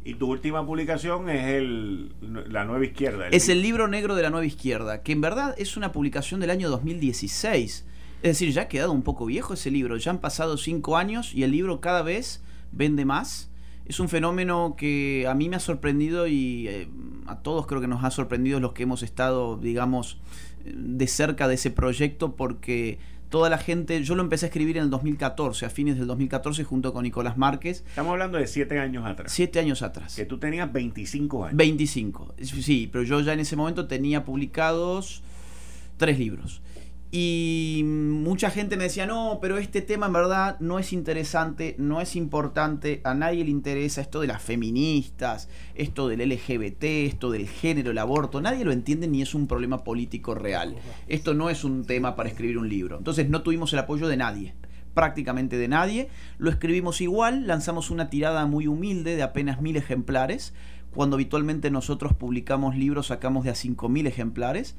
[0.06, 2.12] Y tu última publicación es el,
[2.48, 3.28] La Nueva Izquierda.
[3.28, 6.50] es el libro negro de la Nueva Izquierda, que en verdad es una publicación del
[6.50, 7.84] año 2016.
[8.22, 9.96] Es decir, ya ha quedado un poco viejo ese libro.
[9.96, 13.50] Ya han pasado cinco años y el libro cada vez vende más
[13.86, 16.88] es un fenómeno que a mí me ha sorprendido y eh,
[17.26, 20.18] a todos creo que nos ha sorprendido los que hemos estado, digamos,
[20.64, 22.98] de cerca de ese proyecto porque
[23.36, 26.64] toda la gente, yo lo empecé a escribir en el 2014, a fines del 2014
[26.64, 27.84] junto con Nicolás Márquez.
[27.86, 29.30] Estamos hablando de siete años atrás.
[29.30, 30.16] Siete años atrás.
[30.16, 31.54] Que tú tenías 25 años.
[31.58, 35.22] 25, sí, pero yo ya en ese momento tenía publicados
[35.98, 36.62] tres libros.
[37.10, 42.00] Y mucha gente me decía, no, pero este tema en verdad no es interesante, no
[42.00, 47.48] es importante, a nadie le interesa esto de las feministas, esto del LGBT, esto del
[47.48, 50.74] género, el aborto, nadie lo entiende ni es un problema político real.
[51.06, 52.98] Esto no es un tema para escribir un libro.
[52.98, 54.54] Entonces no tuvimos el apoyo de nadie
[54.96, 60.54] prácticamente de nadie, lo escribimos igual, lanzamos una tirada muy humilde de apenas mil ejemplares,
[60.96, 64.74] cuando habitualmente nosotros publicamos libros sacamos de a cinco mil ejemplares,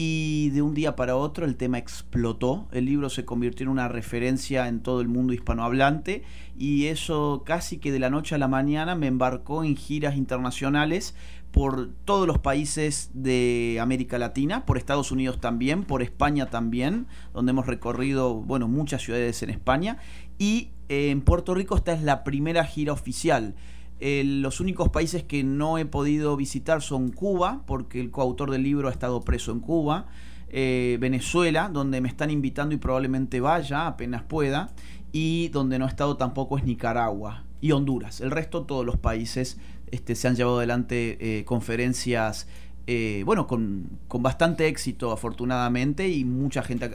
[0.00, 3.88] y de un día para otro el tema explotó, el libro se convirtió en una
[3.88, 6.22] referencia en todo el mundo hispanohablante
[6.56, 11.16] y eso casi que de la noche a la mañana me embarcó en giras internacionales
[11.50, 17.50] por todos los países de América Latina, por Estados Unidos también, por España también, donde
[17.50, 19.98] hemos recorrido, bueno, muchas ciudades en España.
[20.38, 23.56] Y en Puerto Rico esta es la primera gira oficial
[24.00, 28.88] los únicos países que no he podido visitar son Cuba, porque el coautor del libro
[28.88, 30.06] ha estado preso en Cuba,
[30.50, 34.70] eh, Venezuela, donde me están invitando y probablemente vaya apenas pueda,
[35.12, 38.20] y donde no he estado tampoco es Nicaragua y Honduras.
[38.20, 39.58] El resto, todos los países
[39.90, 42.46] este, se han llevado adelante eh, conferencias.
[42.86, 46.90] Eh, bueno, con, bastante éxito afortunadamente y mucha gente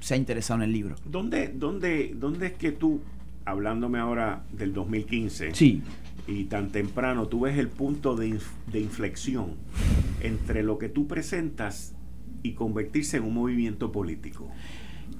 [0.00, 0.96] se ha interesado en el libro.
[1.04, 3.02] ¿Dónde, dónde, ¿Dónde es que tú,
[3.44, 5.82] hablándome ahora del 2015, sí
[6.26, 8.38] y tan temprano, tú ves el punto de,
[8.74, 9.54] inflexión
[10.20, 11.94] entre lo que tú presentas
[12.42, 14.50] y convertirse en un movimiento político.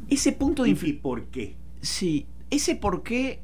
[0.08, 0.98] Ese punto de inflexión.
[0.98, 1.54] ¿Y por qué?
[1.80, 3.40] Sí, ese por qué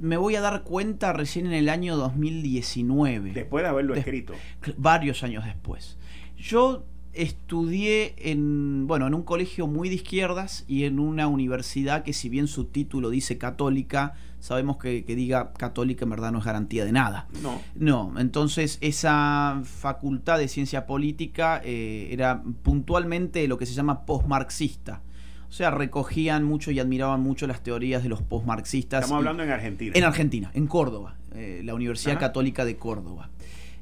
[0.00, 3.32] me voy a dar cuenta recién en el año 2019.
[3.32, 4.34] Después de haberlo escrito.
[4.76, 5.98] Varios años después.
[6.38, 12.12] Yo estudié en, bueno, en un colegio muy de izquierdas y en una universidad que
[12.12, 16.44] si bien su título dice católica, sabemos que, que diga católica en verdad no es
[16.44, 17.28] garantía de nada.
[17.42, 17.60] No.
[17.74, 25.02] No, entonces esa facultad de ciencia política eh, era puntualmente lo que se llama postmarxista.
[25.48, 29.02] O sea, recogían mucho y admiraban mucho las teorías de los postmarxistas.
[29.02, 29.92] Estamos hablando en Argentina.
[29.96, 33.30] En Argentina, en Córdoba, eh, la Universidad Católica de Córdoba.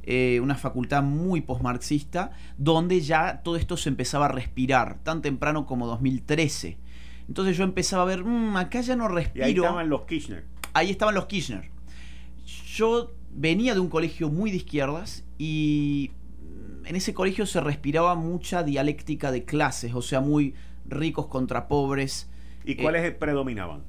[0.02, 5.66] Eh, una facultad muy postmarxista, donde ya todo esto se empezaba a respirar, tan temprano
[5.66, 6.78] como 2013.
[7.28, 9.46] Entonces yo empezaba a ver, mmm, acá ya no respiro.
[9.46, 10.44] Y ahí estaban los Kirchner.
[10.72, 11.70] ahí estaban los Kirchner.
[12.74, 16.10] Yo venía de un colegio muy de izquierdas y
[16.84, 20.54] en ese colegio se respiraba mucha dialéctica de clases, o sea, muy
[20.86, 22.30] ricos contra pobres.
[22.64, 23.82] ¿Y cuáles eh, predominaban?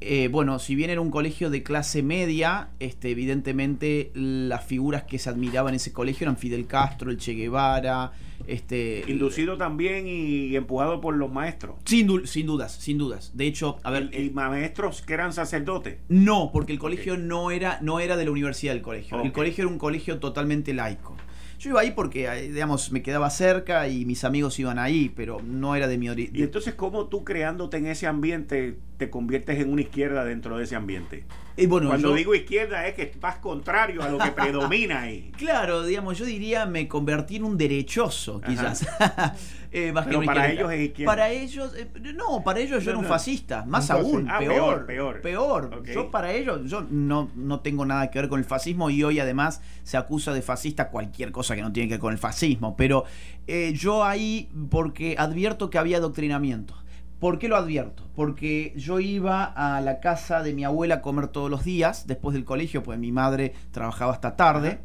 [0.00, 5.18] Eh, bueno, si bien era un colegio de clase media, este, evidentemente las figuras que
[5.18, 8.12] se admiraban en ese colegio eran Fidel Castro, el Che Guevara,
[8.46, 11.76] este, Inducido también y empujado por los maestros.
[11.84, 13.32] Sin, sin dudas, sin dudas.
[13.34, 14.10] De hecho, a ver.
[14.18, 15.98] ¿Y, maestros que eran sacerdotes?
[16.08, 19.22] No, porque el colegio no, era, no era de la universidad del colegio.
[19.22, 21.16] El colegio era un colegio totalmente laico.
[21.60, 25.42] Yo iba ahí porque, eh, digamos, me quedaba cerca y mis amigos iban ahí, pero
[25.44, 26.34] no era de mi origen.
[26.34, 30.64] ¿Y entonces cómo tú creándote en ese ambiente te conviertes en una izquierda dentro de
[30.64, 31.24] ese ambiente?
[31.58, 35.32] Y bueno, Cuando digo izquierda es que vas contrario a lo que predomina ahí.
[35.36, 38.86] Claro, digamos, yo diría me convertí en un derechoso, quizás.
[39.72, 41.12] Eh, Pero para ellos es izquierda.
[41.12, 45.20] Para ellos, eh, no, para ellos yo era un fascista, más aún, ah, peor, peor.
[45.20, 45.82] Peor.
[45.84, 49.20] Yo para ellos, yo no, no tengo nada que ver con el fascismo y hoy
[49.20, 52.76] además se acusa de fascista cualquier cosa que no tiene que ver con el fascismo.
[52.76, 53.04] Pero
[53.46, 56.74] eh, yo ahí, porque advierto que había adoctrinamiento.
[57.20, 58.08] ¿Por qué lo advierto?
[58.16, 62.32] Porque yo iba a la casa de mi abuela a comer todos los días, después
[62.32, 64.80] del colegio, pues mi madre trabajaba hasta tarde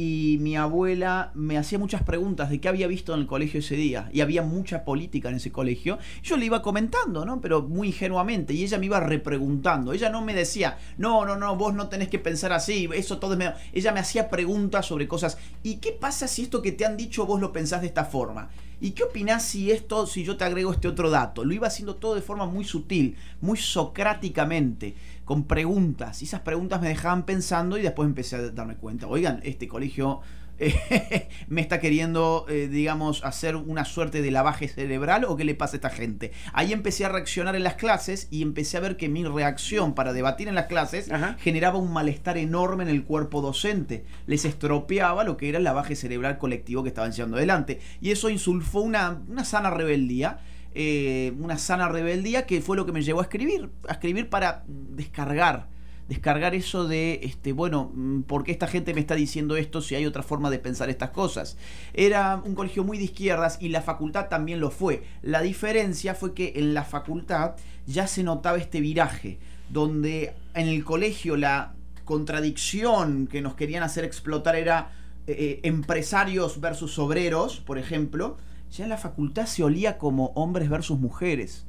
[0.00, 3.74] y mi abuela me hacía muchas preguntas de qué había visto en el colegio ese
[3.74, 5.98] día y había mucha política en ese colegio.
[6.22, 7.40] Yo le iba comentando, ¿no?
[7.40, 9.92] Pero muy ingenuamente y ella me iba repreguntando.
[9.92, 13.32] Ella no me decía, no, no, no, vos no tenés que pensar así, eso todo
[13.32, 13.54] es medio...
[13.72, 15.36] Ella me hacía preguntas sobre cosas.
[15.64, 18.50] ¿Y qué pasa si esto que te han dicho vos lo pensás de esta forma?
[18.80, 21.44] ¿Y qué opinás si esto, si yo te agrego este otro dato?
[21.44, 26.22] Lo iba haciendo todo de forma muy sutil, muy socráticamente con preguntas.
[26.22, 30.20] Y esas preguntas me dejaban pensando y después empecé a darme cuenta, oigan, este colegio
[30.58, 35.54] eh, me está queriendo, eh, digamos, hacer una suerte de lavaje cerebral o qué le
[35.54, 36.32] pasa a esta gente.
[36.52, 40.12] Ahí empecé a reaccionar en las clases y empecé a ver que mi reacción para
[40.12, 44.04] debatir en las clases generaba un malestar enorme en el cuerpo docente.
[44.26, 47.80] Les estropeaba lo que era el lavaje cerebral colectivo que estaban llevando adelante.
[48.00, 50.40] Y eso insulfó una, una sana rebeldía
[50.74, 54.64] eh, una sana rebeldía que fue lo que me llevó a escribir, a escribir para
[54.68, 55.66] descargar,
[56.08, 59.94] descargar eso de, este, bueno, mm, ¿por qué esta gente me está diciendo esto si
[59.94, 61.56] hay otra forma de pensar estas cosas?
[61.92, 65.04] Era un colegio muy de izquierdas y la facultad también lo fue.
[65.22, 70.82] La diferencia fue que en la facultad ya se notaba este viraje, donde en el
[70.84, 74.92] colegio la contradicción que nos querían hacer explotar era
[75.26, 78.38] eh, eh, empresarios versus obreros, por ejemplo,
[78.70, 81.66] ya en la facultad se olía como hombres versus mujeres,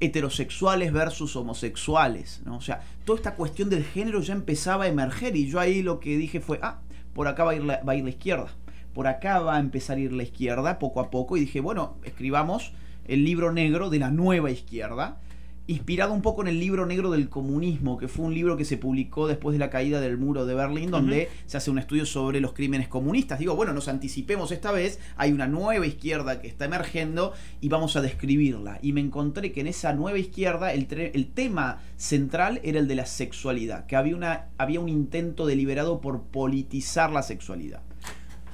[0.00, 2.56] heterosexuales versus homosexuales, ¿no?
[2.56, 6.00] O sea, toda esta cuestión del género ya empezaba a emerger y yo ahí lo
[6.00, 6.80] que dije fue, ah,
[7.14, 8.48] por acá va a ir la, va a ir la izquierda,
[8.92, 11.96] por acá va a empezar a ir la izquierda poco a poco y dije, bueno,
[12.04, 12.72] escribamos
[13.06, 15.20] el libro negro de la nueva izquierda
[15.66, 18.76] inspirado un poco en el libro negro del comunismo, que fue un libro que se
[18.76, 22.40] publicó después de la caída del muro de Berlín, donde se hace un estudio sobre
[22.40, 23.38] los crímenes comunistas.
[23.38, 27.96] Digo, bueno, nos anticipemos esta vez, hay una nueva izquierda que está emergiendo y vamos
[27.96, 28.78] a describirla.
[28.80, 32.94] Y me encontré que en esa nueva izquierda el, el tema central era el de
[32.94, 37.82] la sexualidad, que había, una, había un intento deliberado por politizar la sexualidad.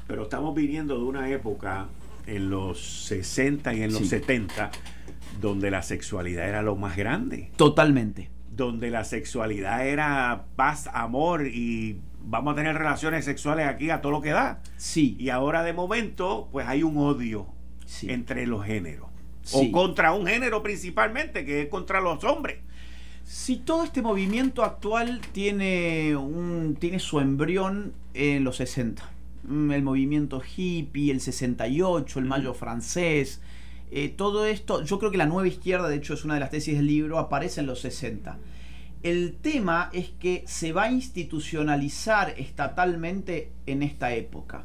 [0.07, 1.89] Pero estamos viniendo de una época
[2.27, 4.71] en los 60 y en los 70
[5.43, 7.51] donde la sexualidad era lo más grande.
[7.57, 8.31] Totalmente.
[8.57, 14.13] Donde la sexualidad era paz, amor y vamos a tener relaciones sexuales aquí a todo
[14.13, 14.63] lo que da.
[14.77, 15.17] Sí.
[15.19, 17.49] Y ahora de momento, pues hay un odio
[18.03, 19.09] entre los géneros.
[19.53, 22.59] O contra un género principalmente, que es contra los hombres.
[23.25, 29.11] Si todo este movimiento actual tiene, un, tiene su embrión en los 60.
[29.43, 33.41] Mm, el movimiento hippie, el 68, el mayo francés,
[33.95, 36.49] eh, todo esto, yo creo que la nueva izquierda, de hecho es una de las
[36.49, 38.39] tesis del libro, aparece en los 60.
[39.03, 44.65] El tema es que se va a institucionalizar estatalmente en esta época.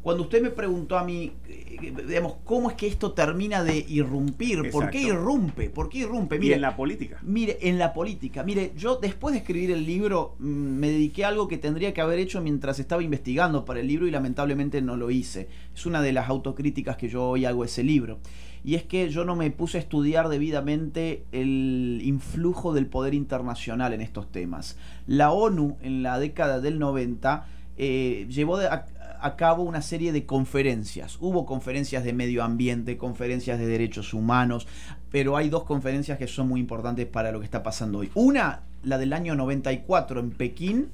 [0.00, 4.70] Cuando usted me preguntó a mí, eh, digamos, ¿cómo es que esto termina de irrumpir?
[4.70, 5.70] ¿Por qué irrumpe?
[5.70, 6.38] ¿Por qué irrumpe?
[6.38, 7.18] Mire, en la política.
[7.24, 8.44] Mire, en la política.
[8.44, 12.00] Mire, yo después de escribir el libro mm, me dediqué a algo que tendría que
[12.00, 15.48] haber hecho mientras estaba investigando para el libro y lamentablemente no lo hice.
[15.74, 18.20] Es una de las autocríticas que yo hoy hago ese libro
[18.64, 23.92] y es que yo no me puse a estudiar debidamente el influjo del poder internacional
[23.92, 24.76] en estos temas.
[25.06, 27.46] La ONU en la década del 90
[27.76, 31.16] eh, llevó a, cabo una serie de conferencias.
[31.20, 34.66] Hubo conferencias de medio ambiente, conferencias de derechos humanos,
[35.10, 38.10] pero hay dos conferencias que son muy importantes para lo que está pasando hoy.
[38.14, 40.90] Una, la del año 94 en Pekín,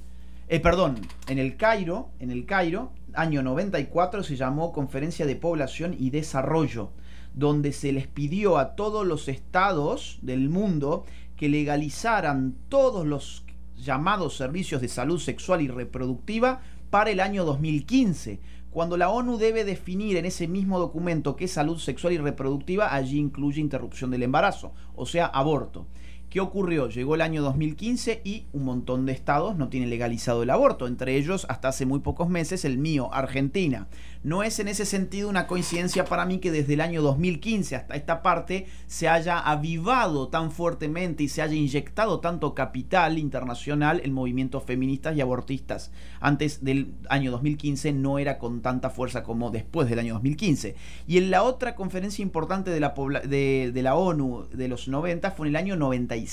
[0.48, 0.96] eh, perdón,
[1.26, 6.90] en el Cairo, en el Cairo, año 94 se llamó Conferencia de Población y Desarrollo
[7.34, 11.04] donde se les pidió a todos los estados del mundo
[11.36, 13.44] que legalizaran todos los
[13.76, 18.40] llamados servicios de salud sexual y reproductiva para el año 2015.
[18.70, 22.94] Cuando la ONU debe definir en ese mismo documento qué es salud sexual y reproductiva,
[22.94, 25.86] allí incluye interrupción del embarazo, o sea, aborto.
[26.34, 26.88] ¿Qué ocurrió?
[26.88, 31.16] Llegó el año 2015 y un montón de estados no tienen legalizado el aborto, entre
[31.16, 33.86] ellos hasta hace muy pocos meses el mío, Argentina.
[34.24, 37.94] No es en ese sentido una coincidencia para mí que desde el año 2015 hasta
[37.94, 44.14] esta parte se haya avivado tan fuertemente y se haya inyectado tanto capital internacional en
[44.14, 45.92] movimientos feministas y abortistas.
[46.20, 50.74] Antes del año 2015 no era con tanta fuerza como después del año 2015.
[51.06, 52.94] Y en la otra conferencia importante de la,
[53.28, 56.23] de, de la ONU de los 90 fue en el año 95,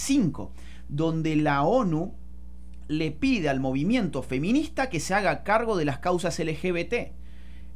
[0.89, 2.13] donde la ONU
[2.87, 6.93] le pide al movimiento feminista que se haga cargo de las causas LGBT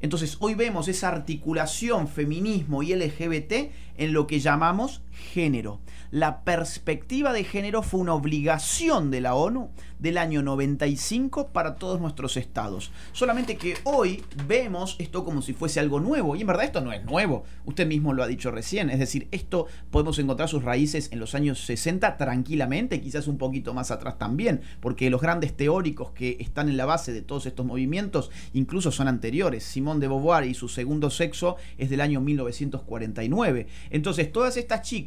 [0.01, 5.79] entonces hoy vemos esa articulación feminismo y LGBT en lo que llamamos género.
[6.11, 11.99] La perspectiva de género fue una obligación de la ONU del año 95 para todos
[11.99, 12.91] nuestros estados.
[13.11, 16.35] Solamente que hoy vemos esto como si fuese algo nuevo.
[16.35, 17.43] Y en verdad esto no es nuevo.
[17.65, 18.89] Usted mismo lo ha dicho recién.
[18.89, 23.73] Es decir, esto podemos encontrar sus raíces en los años 60 tranquilamente, quizás un poquito
[23.73, 27.65] más atrás también, porque los grandes teóricos que están en la base de todos estos
[27.65, 29.63] movimientos incluso son anteriores.
[29.63, 33.67] Simón de Beauvoir y su segundo sexo es del año 1949.
[33.89, 35.04] Entonces, todas estas chicas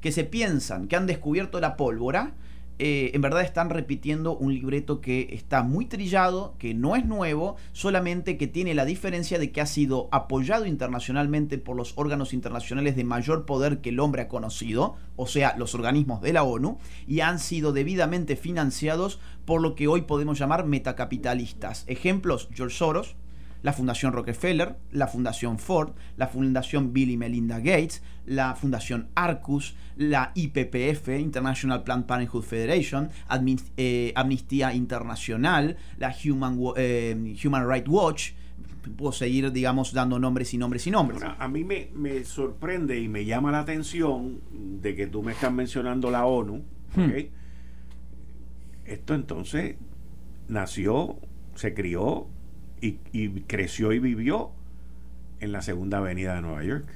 [0.00, 2.34] que se piensan que han descubierto la pólvora,
[2.80, 7.56] eh, en verdad están repitiendo un libreto que está muy trillado, que no es nuevo,
[7.72, 12.94] solamente que tiene la diferencia de que ha sido apoyado internacionalmente por los órganos internacionales
[12.94, 16.78] de mayor poder que el hombre ha conocido, o sea, los organismos de la ONU,
[17.08, 21.82] y han sido debidamente financiados por lo que hoy podemos llamar metacapitalistas.
[21.88, 23.16] Ejemplos, George Soros,
[23.62, 29.76] la Fundación Rockefeller, la Fundación Ford, la Fundación Bill y Melinda Gates, la Fundación Arcus,
[29.96, 33.10] la IPPF, International Planned Parenthood Federation,
[33.76, 38.30] eh, Amnistía Internacional, la Human, eh, Human Rights Watch,
[38.96, 41.22] puedo seguir, digamos, dando nombres y nombres y nombres.
[41.22, 46.10] a mí me, sorprende y me llama la atención de que tú me estás mencionando
[46.10, 46.62] la ONU.
[46.94, 47.10] Hmm.
[48.86, 49.76] Esto entonces
[50.48, 51.18] nació,
[51.54, 52.28] se crió
[52.80, 54.52] y, creció y vivió
[55.40, 56.88] en la segunda avenida de Nueva York.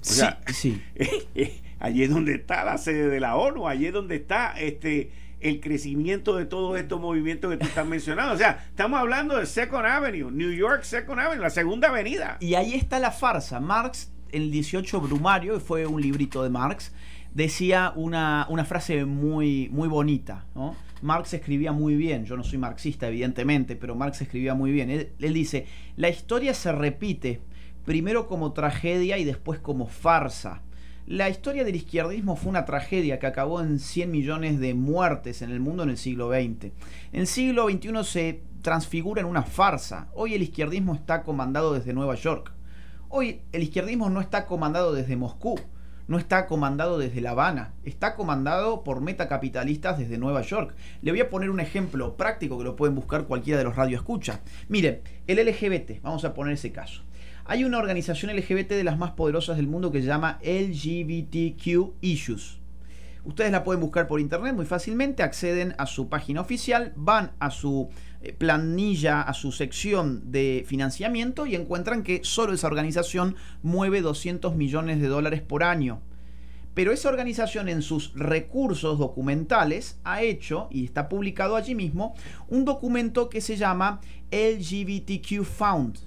[0.00, 0.80] O sea, sí,
[1.80, 5.10] allí es donde está la sede de la ONU, allí es donde está este
[5.40, 8.34] el crecimiento de todos estos movimientos que tú estás mencionando.
[8.34, 12.38] O sea, estamos hablando de Second Avenue, New York Second Avenue, la segunda avenida.
[12.40, 13.60] Y ahí está la farsa.
[13.60, 16.92] Marx, el 18 Brumario, fue un librito de Marx,
[17.36, 20.46] decía una, una frase muy, muy bonita.
[21.02, 24.90] Marx escribía muy bien, yo no soy marxista evidentemente, pero Marx escribía muy bien.
[24.90, 25.66] Él, dice,
[25.96, 27.42] la historia se repite
[27.84, 30.62] primero como tragedia y después como farsa.
[31.06, 35.50] La historia del izquierdismo fue una tragedia que acabó en 100 millones de muertes en
[35.50, 36.72] el mundo en el siglo XX.
[37.12, 40.08] En el siglo XXI se transfigura en una farsa.
[40.14, 42.54] Hoy el izquierdismo está comandado desde Nueva York.
[43.10, 45.60] Hoy el izquierdismo no está comandado desde Moscú
[46.08, 50.74] no está comandado desde La Habana, está comandado por metacapitalistas desde Nueva York.
[51.02, 54.40] Le voy a poner un ejemplo práctico que lo pueden buscar cualquiera de los radioescuchas.
[54.68, 57.02] Miren, el LGBT, vamos a poner ese caso.
[57.44, 62.58] Hay una organización LGBT de las más poderosas del mundo que se llama LGBTQ Issues.
[63.24, 67.50] Ustedes la pueden buscar por internet muy fácilmente, acceden a su página oficial, van a
[67.50, 67.88] su
[68.38, 75.00] planilla, a su sección de financiamiento y encuentran que solo esa organización mueve 200 millones
[75.00, 76.00] de dólares por año.
[76.74, 82.14] Pero esa organización en sus recursos documentales ha hecho, y está publicado allí mismo,
[82.48, 84.00] un documento que se llama
[84.30, 86.04] LGBTQ Funds,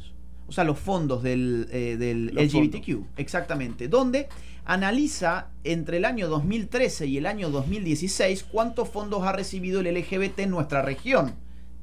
[0.47, 1.97] o sea, los fondos del, eh,
[2.35, 4.29] LGBTQ, exactamente, donde
[4.63, 10.41] analiza entre el año 2013 y el año 2016 cuántos fondos ha recibido el LGBT
[10.41, 11.33] en nuestra región.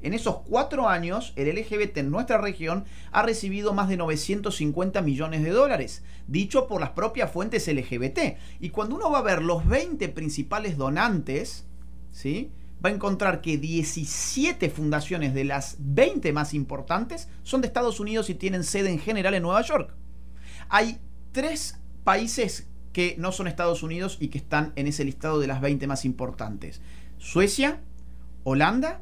[0.07, 5.43] En esos cuatro años, el LGBT en nuestra región ha recibido más de 950 millones
[5.43, 8.37] de dólares, dicho por las propias fuentes LGBT.
[8.61, 11.65] Y cuando uno va a ver los 20 principales donantes,
[12.13, 12.51] ¿sí?
[12.83, 18.29] va a encontrar que 17 fundaciones de las 20 más importantes son de Estados Unidos
[18.29, 19.93] y tienen sede en general en Nueva York.
[20.69, 20.99] Hay
[21.33, 25.59] tres países que no son Estados Unidos y que están en ese listado de las
[25.59, 26.79] 20 más importantes.
[27.17, 27.81] Suecia,
[28.45, 29.01] Holanda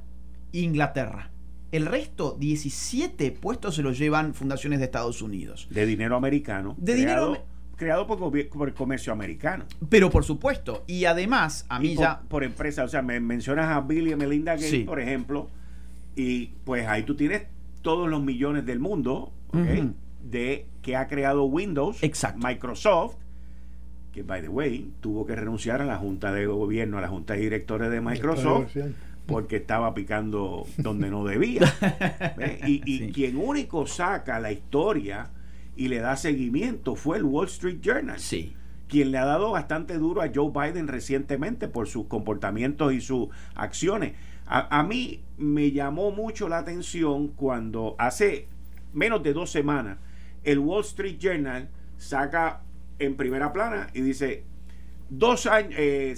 [0.63, 1.31] Inglaterra.
[1.71, 5.67] El resto, 17 puestos se los llevan fundaciones de Estados Unidos.
[5.69, 6.75] De dinero americano.
[6.77, 7.43] De dinero
[7.75, 9.65] creado por, el comercio americano.
[9.89, 12.21] Pero por supuesto, y además, a mí ya...
[12.21, 15.49] Por empresa, o sea, me mencionas a Bill y Melinda Gates, por ejemplo,
[16.15, 17.43] y pues ahí tú tienes
[17.81, 19.31] todos los millones del mundo,
[20.23, 21.99] de que ha creado Windows,
[22.37, 23.15] Microsoft,
[24.11, 27.33] que by the way tuvo que renunciar a la junta de gobierno, a la junta
[27.33, 28.75] de directores de Microsoft,
[29.25, 31.61] porque estaba picando donde no debía.
[32.67, 35.31] Y, quien único saca la historia
[35.75, 38.19] y le da seguimiento fue el Wall Street Journal.
[38.19, 38.53] Sí.
[38.87, 43.29] Quien le ha dado bastante duro a Joe Biden recientemente por sus comportamientos y sus
[43.55, 44.13] acciones.
[44.45, 48.47] A, a mí me llamó mucho la atención cuando hace
[48.93, 49.97] menos de dos semanas
[50.45, 51.67] el Wall Street Journal
[51.97, 52.61] saca
[52.99, 54.43] en primera plana y dice
[55.09, 56.13] dos años eh,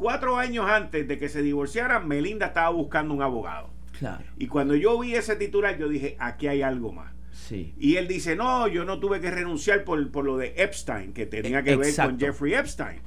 [0.00, 3.70] cuatro años antes de que se divorciaran, Melinda estaba buscando un abogado.
[3.98, 4.24] Claro.
[4.38, 7.12] Y cuando yo vi ese titular, yo dije, aquí hay algo más.
[7.32, 7.74] Sí.
[7.78, 11.62] Y él dice, no, yo no tuve que renunciar por, lo de Epstein, que tenía
[11.62, 13.00] que ver con Jeffrey Epstein.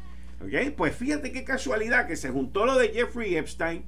[0.45, 0.69] ¿Okay?
[0.71, 3.83] Pues fíjate qué casualidad que se juntó lo de Jeffrey Epstein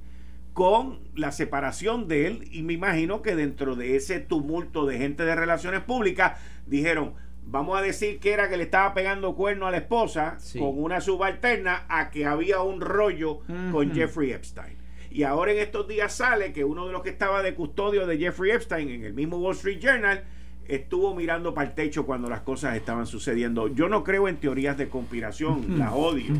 [0.52, 5.24] con la separación de él y me imagino que dentro de ese tumulto de gente
[5.24, 7.14] de relaciones públicas dijeron,
[7.46, 11.00] vamos a decir que era que le estaba pegando cuerno a la esposa con una
[11.00, 13.40] subalterna a que había un rollo
[13.72, 14.76] con Jeffrey Epstein.
[15.10, 18.18] Y ahora en estos días sale que uno de los que estaba de custodio de
[18.18, 20.24] Jeffrey Epstein en el mismo Wall Street Journal
[20.68, 23.68] estuvo mirando para el techo cuando las cosas estaban sucediendo.
[23.68, 26.34] Yo no creo en teorías de conspiración, las odio,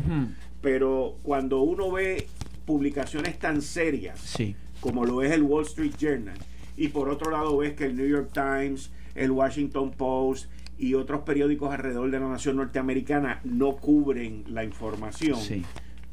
[0.61, 2.27] pero cuando uno ve
[2.65, 4.19] publicaciones tan serias
[4.81, 6.37] como lo es el Wall Street Journal,
[6.75, 11.21] y por otro lado ves que el New York Times, el Washington Post, y otros
[11.21, 15.39] periódicos alrededor de la nación norteamericana no cubren la información,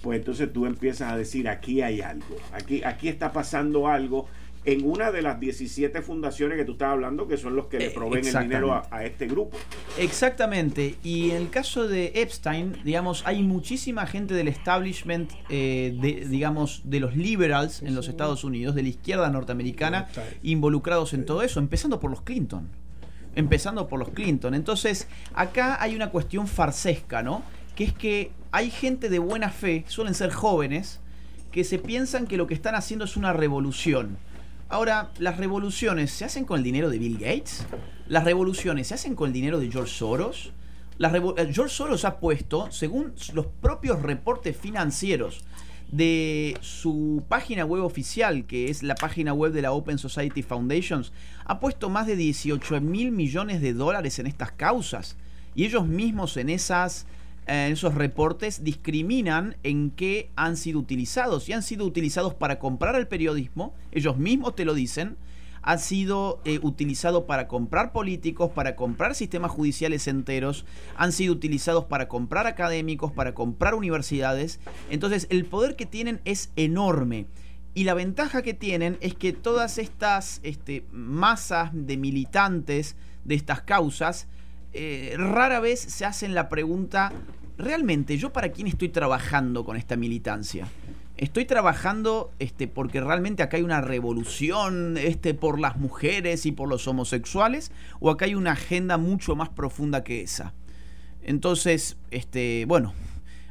[0.02, 4.26] pues entonces tú empiezas a decir, aquí hay algo, aquí, aquí está pasando algo
[4.64, 7.86] en una de las 17 fundaciones que tú estás hablando, que son los que le
[7.86, 9.58] eh, proveen el dinero a, este grupo.
[9.98, 10.96] Exactamente.
[11.04, 16.82] Y en el caso de Epstein, digamos, hay muchísima gente del establishment, eh, de, digamos,
[16.84, 20.08] de los liberals en los Estados Unidos, de la izquierda norteamericana,
[20.42, 22.68] involucrados en todo eso, empezando por los Clinton
[23.34, 24.54] empezando por los Clinton.
[24.54, 27.42] Entonces, acá hay una cuestión farsesca, ¿no?
[27.74, 31.00] Que es que hay gente de buena fe, suelen ser jóvenes,
[31.50, 34.16] que se piensan que lo que están haciendo es una revolución.
[34.68, 37.66] Ahora, ¿las revoluciones se hacen con el dinero de Bill Gates?
[38.08, 40.52] ¿Las revoluciones se hacen con el dinero de George Soros?
[40.98, 45.44] Eh, George Soros ha puesto, según los propios reportes financieros
[45.94, 51.12] de su página web oficial, que es la página web de la Open Society Foundations,
[51.44, 55.16] ha puesto más de 18 mil millones de dólares en estas causas.
[55.54, 57.06] Y ellos mismos en, esas,
[57.46, 61.48] esos reportes discriminan en qué han sido utilizados.
[61.48, 65.16] Y han sido utilizados para comprar el periodismo, ellos mismos te lo dicen,
[65.64, 71.86] ha sido eh, utilizado para comprar políticos, para comprar sistemas judiciales enteros, han sido utilizados
[71.86, 74.60] para comprar académicos, para comprar universidades.
[74.90, 77.26] Entonces el poder que tienen es enorme.
[77.72, 83.62] Y la ventaja que tienen es que todas estas este, masas de militantes de estas
[83.62, 84.28] causas
[84.74, 87.10] eh, rara vez se hacen la pregunta,
[87.56, 90.68] ¿realmente yo para quién estoy trabajando con esta militancia?
[91.16, 96.68] Estoy trabajando este, porque realmente acá hay una revolución este, por las mujeres y por
[96.68, 100.54] los homosexuales, o acá hay una agenda mucho más profunda que esa.
[101.22, 102.92] Entonces, este, bueno,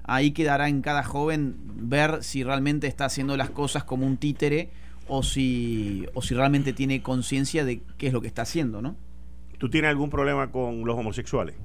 [0.03, 4.69] ahí quedará en cada joven ver si realmente está haciendo las cosas como un títere
[5.07, 8.95] o si, o si realmente tiene conciencia de qué es lo que está haciendo, ¿no?
[9.57, 11.55] ¿Tú tienes algún problema con los homosexuales?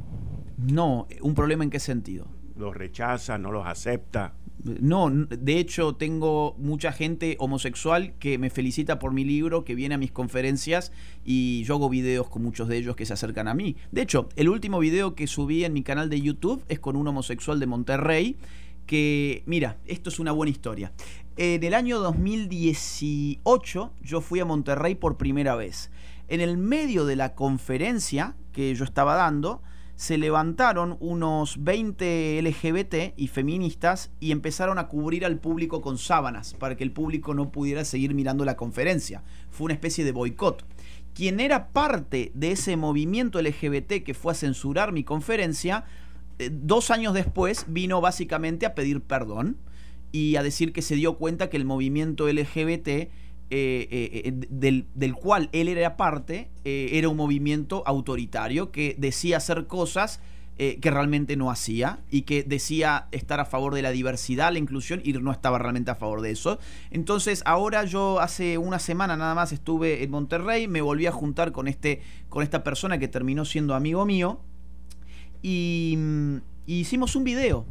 [0.57, 2.27] No, ¿un problema en qué sentido?
[2.57, 4.35] ¿Los rechaza, no los acepta?
[4.65, 9.95] No, de hecho tengo mucha gente homosexual que me felicita por mi libro, que viene
[9.95, 10.91] a mis conferencias
[11.25, 13.77] y yo hago videos con muchos de ellos que se acercan a mí.
[13.93, 17.07] De hecho, el último video que subí en mi canal de YouTube es con un
[17.07, 18.37] homosexual de Monterrey
[18.87, 20.93] que, mira, esto es una buena historia.
[21.37, 25.93] En el año 2018 yo fui a Monterrey por primera vez.
[26.27, 29.63] En el medio de la conferencia que yo estaba dando,
[29.99, 36.55] se levantaron unos 20 LGBT y feministas y empezaron a cubrir al público con sábanas
[36.55, 39.25] para que el público no pudiera seguir mirando la conferencia.
[39.51, 40.65] Fue una especie de boicot.
[41.15, 45.85] Quien era parte de ese movimiento LGBT que fue a censurar mi conferencia,
[46.39, 49.57] eh, dos años después vino básicamente a pedir perdón
[50.13, 53.11] y a decir que se dio cuenta que el movimiento LGBT
[53.51, 59.39] eh, eh, eh, del, del, cual él era parte, era un movimiento autoritario que decía
[59.39, 60.21] hacer cosas
[60.59, 65.01] que realmente no hacía y que decía estar a favor de la diversidad, la inclusión
[65.05, 66.59] y no estaba realmente a favor de eso.
[66.91, 71.53] Entonces ahora yo hace una semana nada más estuve en Monterrey, me volví a juntar
[71.53, 74.41] con, este, con esta persona que terminó siendo amigo mío
[75.43, 76.37] y, mm,
[76.67, 77.65] y hicimos un video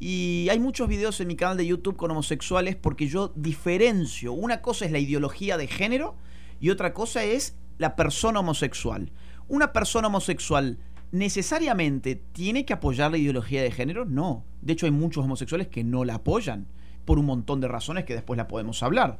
[0.00, 4.32] y hay muchos videos en mi canal de YouTube con homosexuales porque yo diferencio.
[4.32, 6.16] Una cosa es la ideología de género
[6.58, 9.12] y otra cosa es la persona homosexual.
[9.46, 10.78] Una persona homosexual
[11.12, 14.06] necesariamente tiene que apoyar la ideología de género?
[14.06, 14.42] No.
[14.62, 16.66] De hecho hay muchos homosexuales que no la apoyan
[17.04, 19.18] por un montón de razones que después la podemos hablar.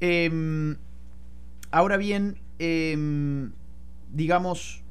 [0.00, 0.76] Em,
[1.70, 3.52] ahora bien, em,
[4.12, 4.82] digamos,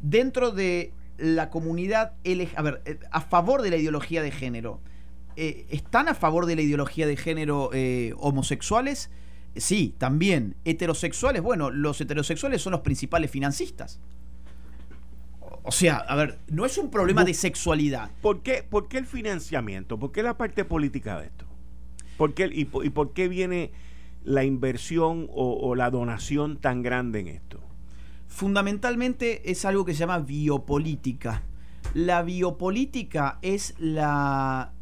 [0.00, 2.12] dentro de la comunidad
[2.56, 4.80] a ver, eh, a favor de la ideología de género,
[5.36, 9.10] eh, ¿están a favor de la ideología de género eh, homosexuales?
[9.56, 10.56] Sí, también.
[10.64, 14.00] Heterosexuales, bueno, los heterosexuales son los principales financistas.
[15.62, 18.10] O sea, a ver, no es un problema de sexualidad.
[18.22, 19.98] ¿Por qué, por qué el financiamiento?
[19.98, 21.44] ¿Por qué la parte política de esto?
[22.16, 23.70] ¿Por qué, y, por qué viene
[24.24, 27.60] la inversión o, la donación tan grande en esto?
[28.28, 31.42] Fundamentalmente es algo que se llama biopolítica.
[31.94, 34.72] La biopolítica es la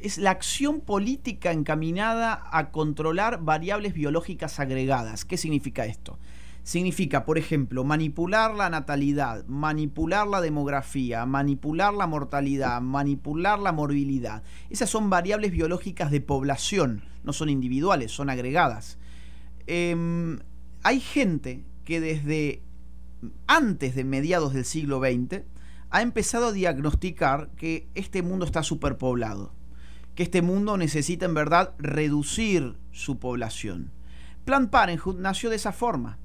[0.00, 5.24] es la acción política encaminada a controlar variables biológicas agregadas.
[5.24, 6.18] ¿Qué significa esto?
[6.62, 14.42] Significa, por ejemplo, manipular la natalidad, manipular la demografía, manipular la mortalidad, manipular la morbilidad.
[14.70, 18.98] Esas son variables biológicas de población, no son individuales, son agregadas.
[19.66, 20.38] Em,
[20.82, 22.60] hay gente que desde
[23.46, 25.40] antes de mediados del siglo XX
[25.88, 29.54] ha empezado a diagnosticar que este mundo está superpoblado,
[30.14, 33.90] que este mundo necesita en verdad reducir su población.
[34.44, 36.18] Plan Parenthood nació de esa forma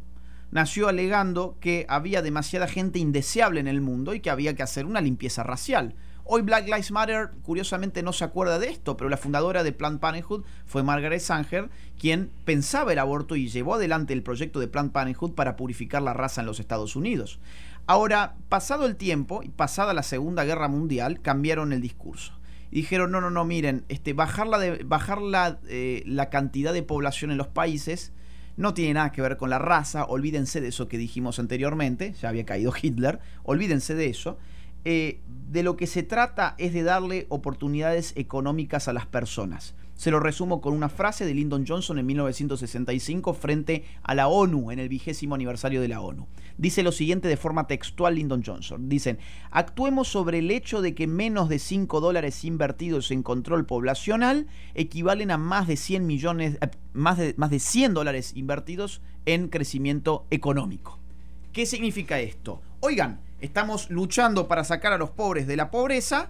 [0.51, 4.85] nació alegando que había demasiada gente indeseable en el mundo y que había que hacer
[4.85, 5.95] una limpieza racial.
[6.25, 9.99] Hoy Black Lives Matter, curiosamente, no se acuerda de esto, pero la fundadora de Planned
[9.99, 11.69] Parenthood fue Margaret Sanger,
[11.99, 16.13] quien pensaba el aborto y llevó adelante el proyecto de Planned Parenthood para purificar la
[16.13, 17.39] raza en los Estados Unidos.
[17.87, 22.39] Ahora, pasado el tiempo y pasada la Segunda Guerra Mundial, cambiaron el discurso.
[22.71, 26.83] Y dijeron, no, no, no, miren, este, bajar, la, bajar la, eh, la cantidad de
[26.83, 28.13] población en los países
[28.55, 32.29] no tiene nada que ver con la raza, olvídense de eso que dijimos anteriormente, ya
[32.29, 34.37] había caído Hitler, olvídense de eso.
[34.85, 39.75] Eh, de lo que se trata es de darle oportunidades económicas a las personas.
[39.95, 44.71] Se lo resumo con una frase de Lyndon Johnson en 1965 frente a la ONU
[44.71, 46.27] en el vigésimo aniversario de la ONU.
[46.57, 48.89] Dice lo siguiente de forma textual Lyndon Johnson.
[48.89, 49.19] Dicen,
[49.51, 55.31] actuemos sobre el hecho de que menos de 5 dólares invertidos en control poblacional equivalen
[55.31, 60.25] a más de 100 millones, eh, más de, más de 100 dólares invertidos en crecimiento
[60.31, 60.99] económico.
[61.53, 62.61] ¿Qué significa esto?
[62.79, 66.29] Oigan, estamos luchando para sacar a los pobres de la pobreza,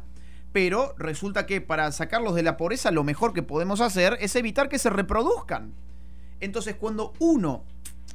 [0.51, 4.67] pero resulta que para sacarlos de la pobreza lo mejor que podemos hacer es evitar
[4.67, 5.75] que se reproduzcan.
[6.39, 7.65] Entonces cuando uno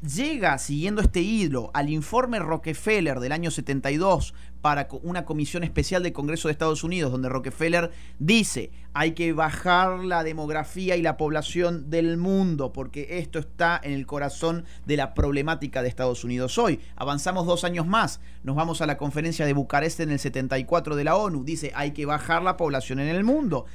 [0.03, 6.13] llega siguiendo este hilo al informe Rockefeller del año 72 para una comisión especial del
[6.13, 11.91] Congreso de Estados Unidos, donde Rockefeller dice hay que bajar la demografía y la población
[11.91, 16.81] del mundo, porque esto está en el corazón de la problemática de Estados Unidos hoy.
[16.97, 21.05] Avanzamos dos años más, nos vamos a la conferencia de Bucarest en el 74 de
[21.05, 23.67] la ONU, dice hay que bajar la población en el mundo.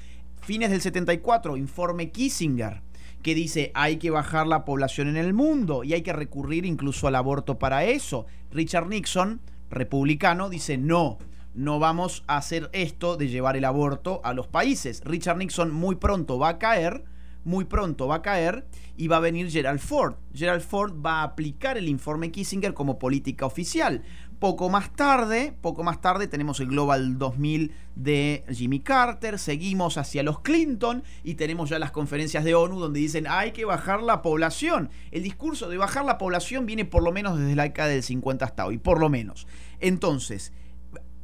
[0.42, 2.82] Fines del 74, informe Kissinger
[3.24, 7.08] que dice hay que bajar la población en el mundo y hay que recurrir incluso
[7.08, 8.28] al aborto para eso.
[8.52, 11.18] Richard Nixon, republicano, dice no,
[11.56, 15.02] no vamos a hacer esto de llevar el aborto a los países.
[15.06, 17.06] Richard Nixon muy pronto va a caer,
[17.46, 18.68] muy pronto va a caer
[18.98, 20.16] y va a venir Gerald Ford.
[20.34, 24.04] Gerald Ford va a aplicar el informe Kissinger como política oficial.
[24.44, 30.22] Poco más tarde, poco más tarde tenemos el Global 2000 de Jimmy Carter, seguimos hacia
[30.22, 34.22] los Clinton y tenemos ya las conferencias de ONU donde dicen hay que bajar la
[34.22, 34.90] población.
[35.12, 38.44] El discurso de bajar la población viene por lo menos desde la década del 50
[38.44, 39.48] hasta hoy, por lo menos.
[39.80, 40.52] Entonces,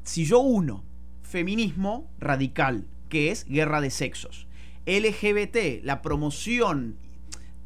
[0.04, 0.86] si yo uno
[1.22, 4.48] feminismo radical, que es guerra de sexos,
[4.86, 6.96] LGBT, la promoción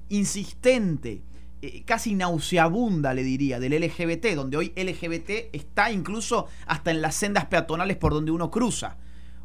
[0.10, 1.22] insistente
[1.86, 7.46] casi nauseabunda, le diría, del LGBT, donde hoy LGBT está incluso hasta en las sendas
[7.46, 8.98] peatonales por donde uno cruza.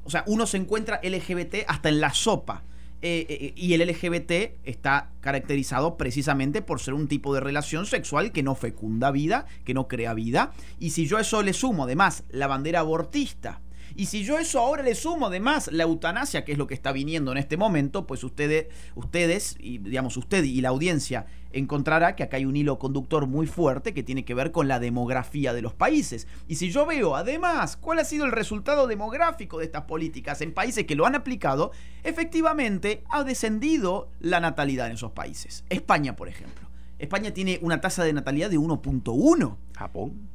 [0.05, 2.65] O sea, uno se encuentra LGBT hasta en la sopa.
[3.01, 8.33] Eh, eh, y el LGBT está caracterizado precisamente por ser un tipo de relación sexual
[8.33, 10.53] que no fecunda vida, que no crea vida.
[10.81, 13.61] Y si yo a eso le sumo además la bandera abortista,
[13.95, 16.93] y si yo eso ahora le sumo además la eutanasia, que es lo que está
[16.93, 22.23] viniendo en este momento, pues ustedes, ustedes y digamos usted y la audiencia encontrará que
[22.23, 25.63] acá hay un hilo conductor muy fuerte que tiene que ver con la demografía de
[25.63, 26.27] los países.
[26.47, 30.53] Y si yo veo además cuál ha sido el resultado demográfico de estas políticas en
[30.53, 31.73] países que lo han aplicado,
[32.03, 35.65] efectivamente ha descendido la natalidad en esos países.
[35.69, 36.69] España, por ejemplo.
[36.99, 39.57] España tiene una tasa de natalidad de 1.1.
[39.77, 40.29] Japón.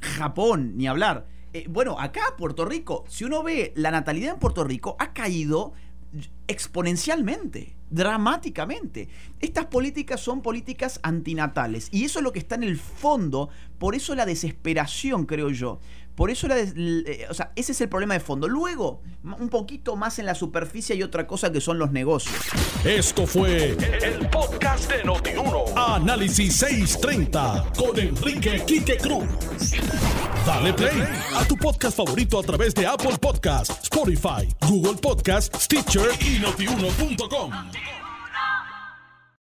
[0.00, 1.26] Japón, ni hablar.
[1.54, 5.72] Eh, bueno, acá Puerto Rico, si uno ve la natalidad en Puerto Rico, ha caído
[6.48, 9.08] exponencialmente, dramáticamente.
[9.38, 13.94] Estas políticas son políticas antinatales y eso es lo que está en el fondo, por
[13.94, 15.78] eso la desesperación, creo yo.
[16.14, 18.48] Por eso, eh, o sea, ese es el problema de fondo.
[18.48, 22.34] Luego, un poquito más en la superficie hay otra cosa que son los negocios.
[22.84, 25.64] Esto fue el, podcast de Notiuno.
[25.76, 29.26] Análisis 630 con Enrique Quique Cruz.
[30.46, 31.02] Dale play
[31.34, 38.03] a tu podcast favorito a través de Apple Podcasts, Spotify, Google Podcasts, Stitcher y notiuno.com.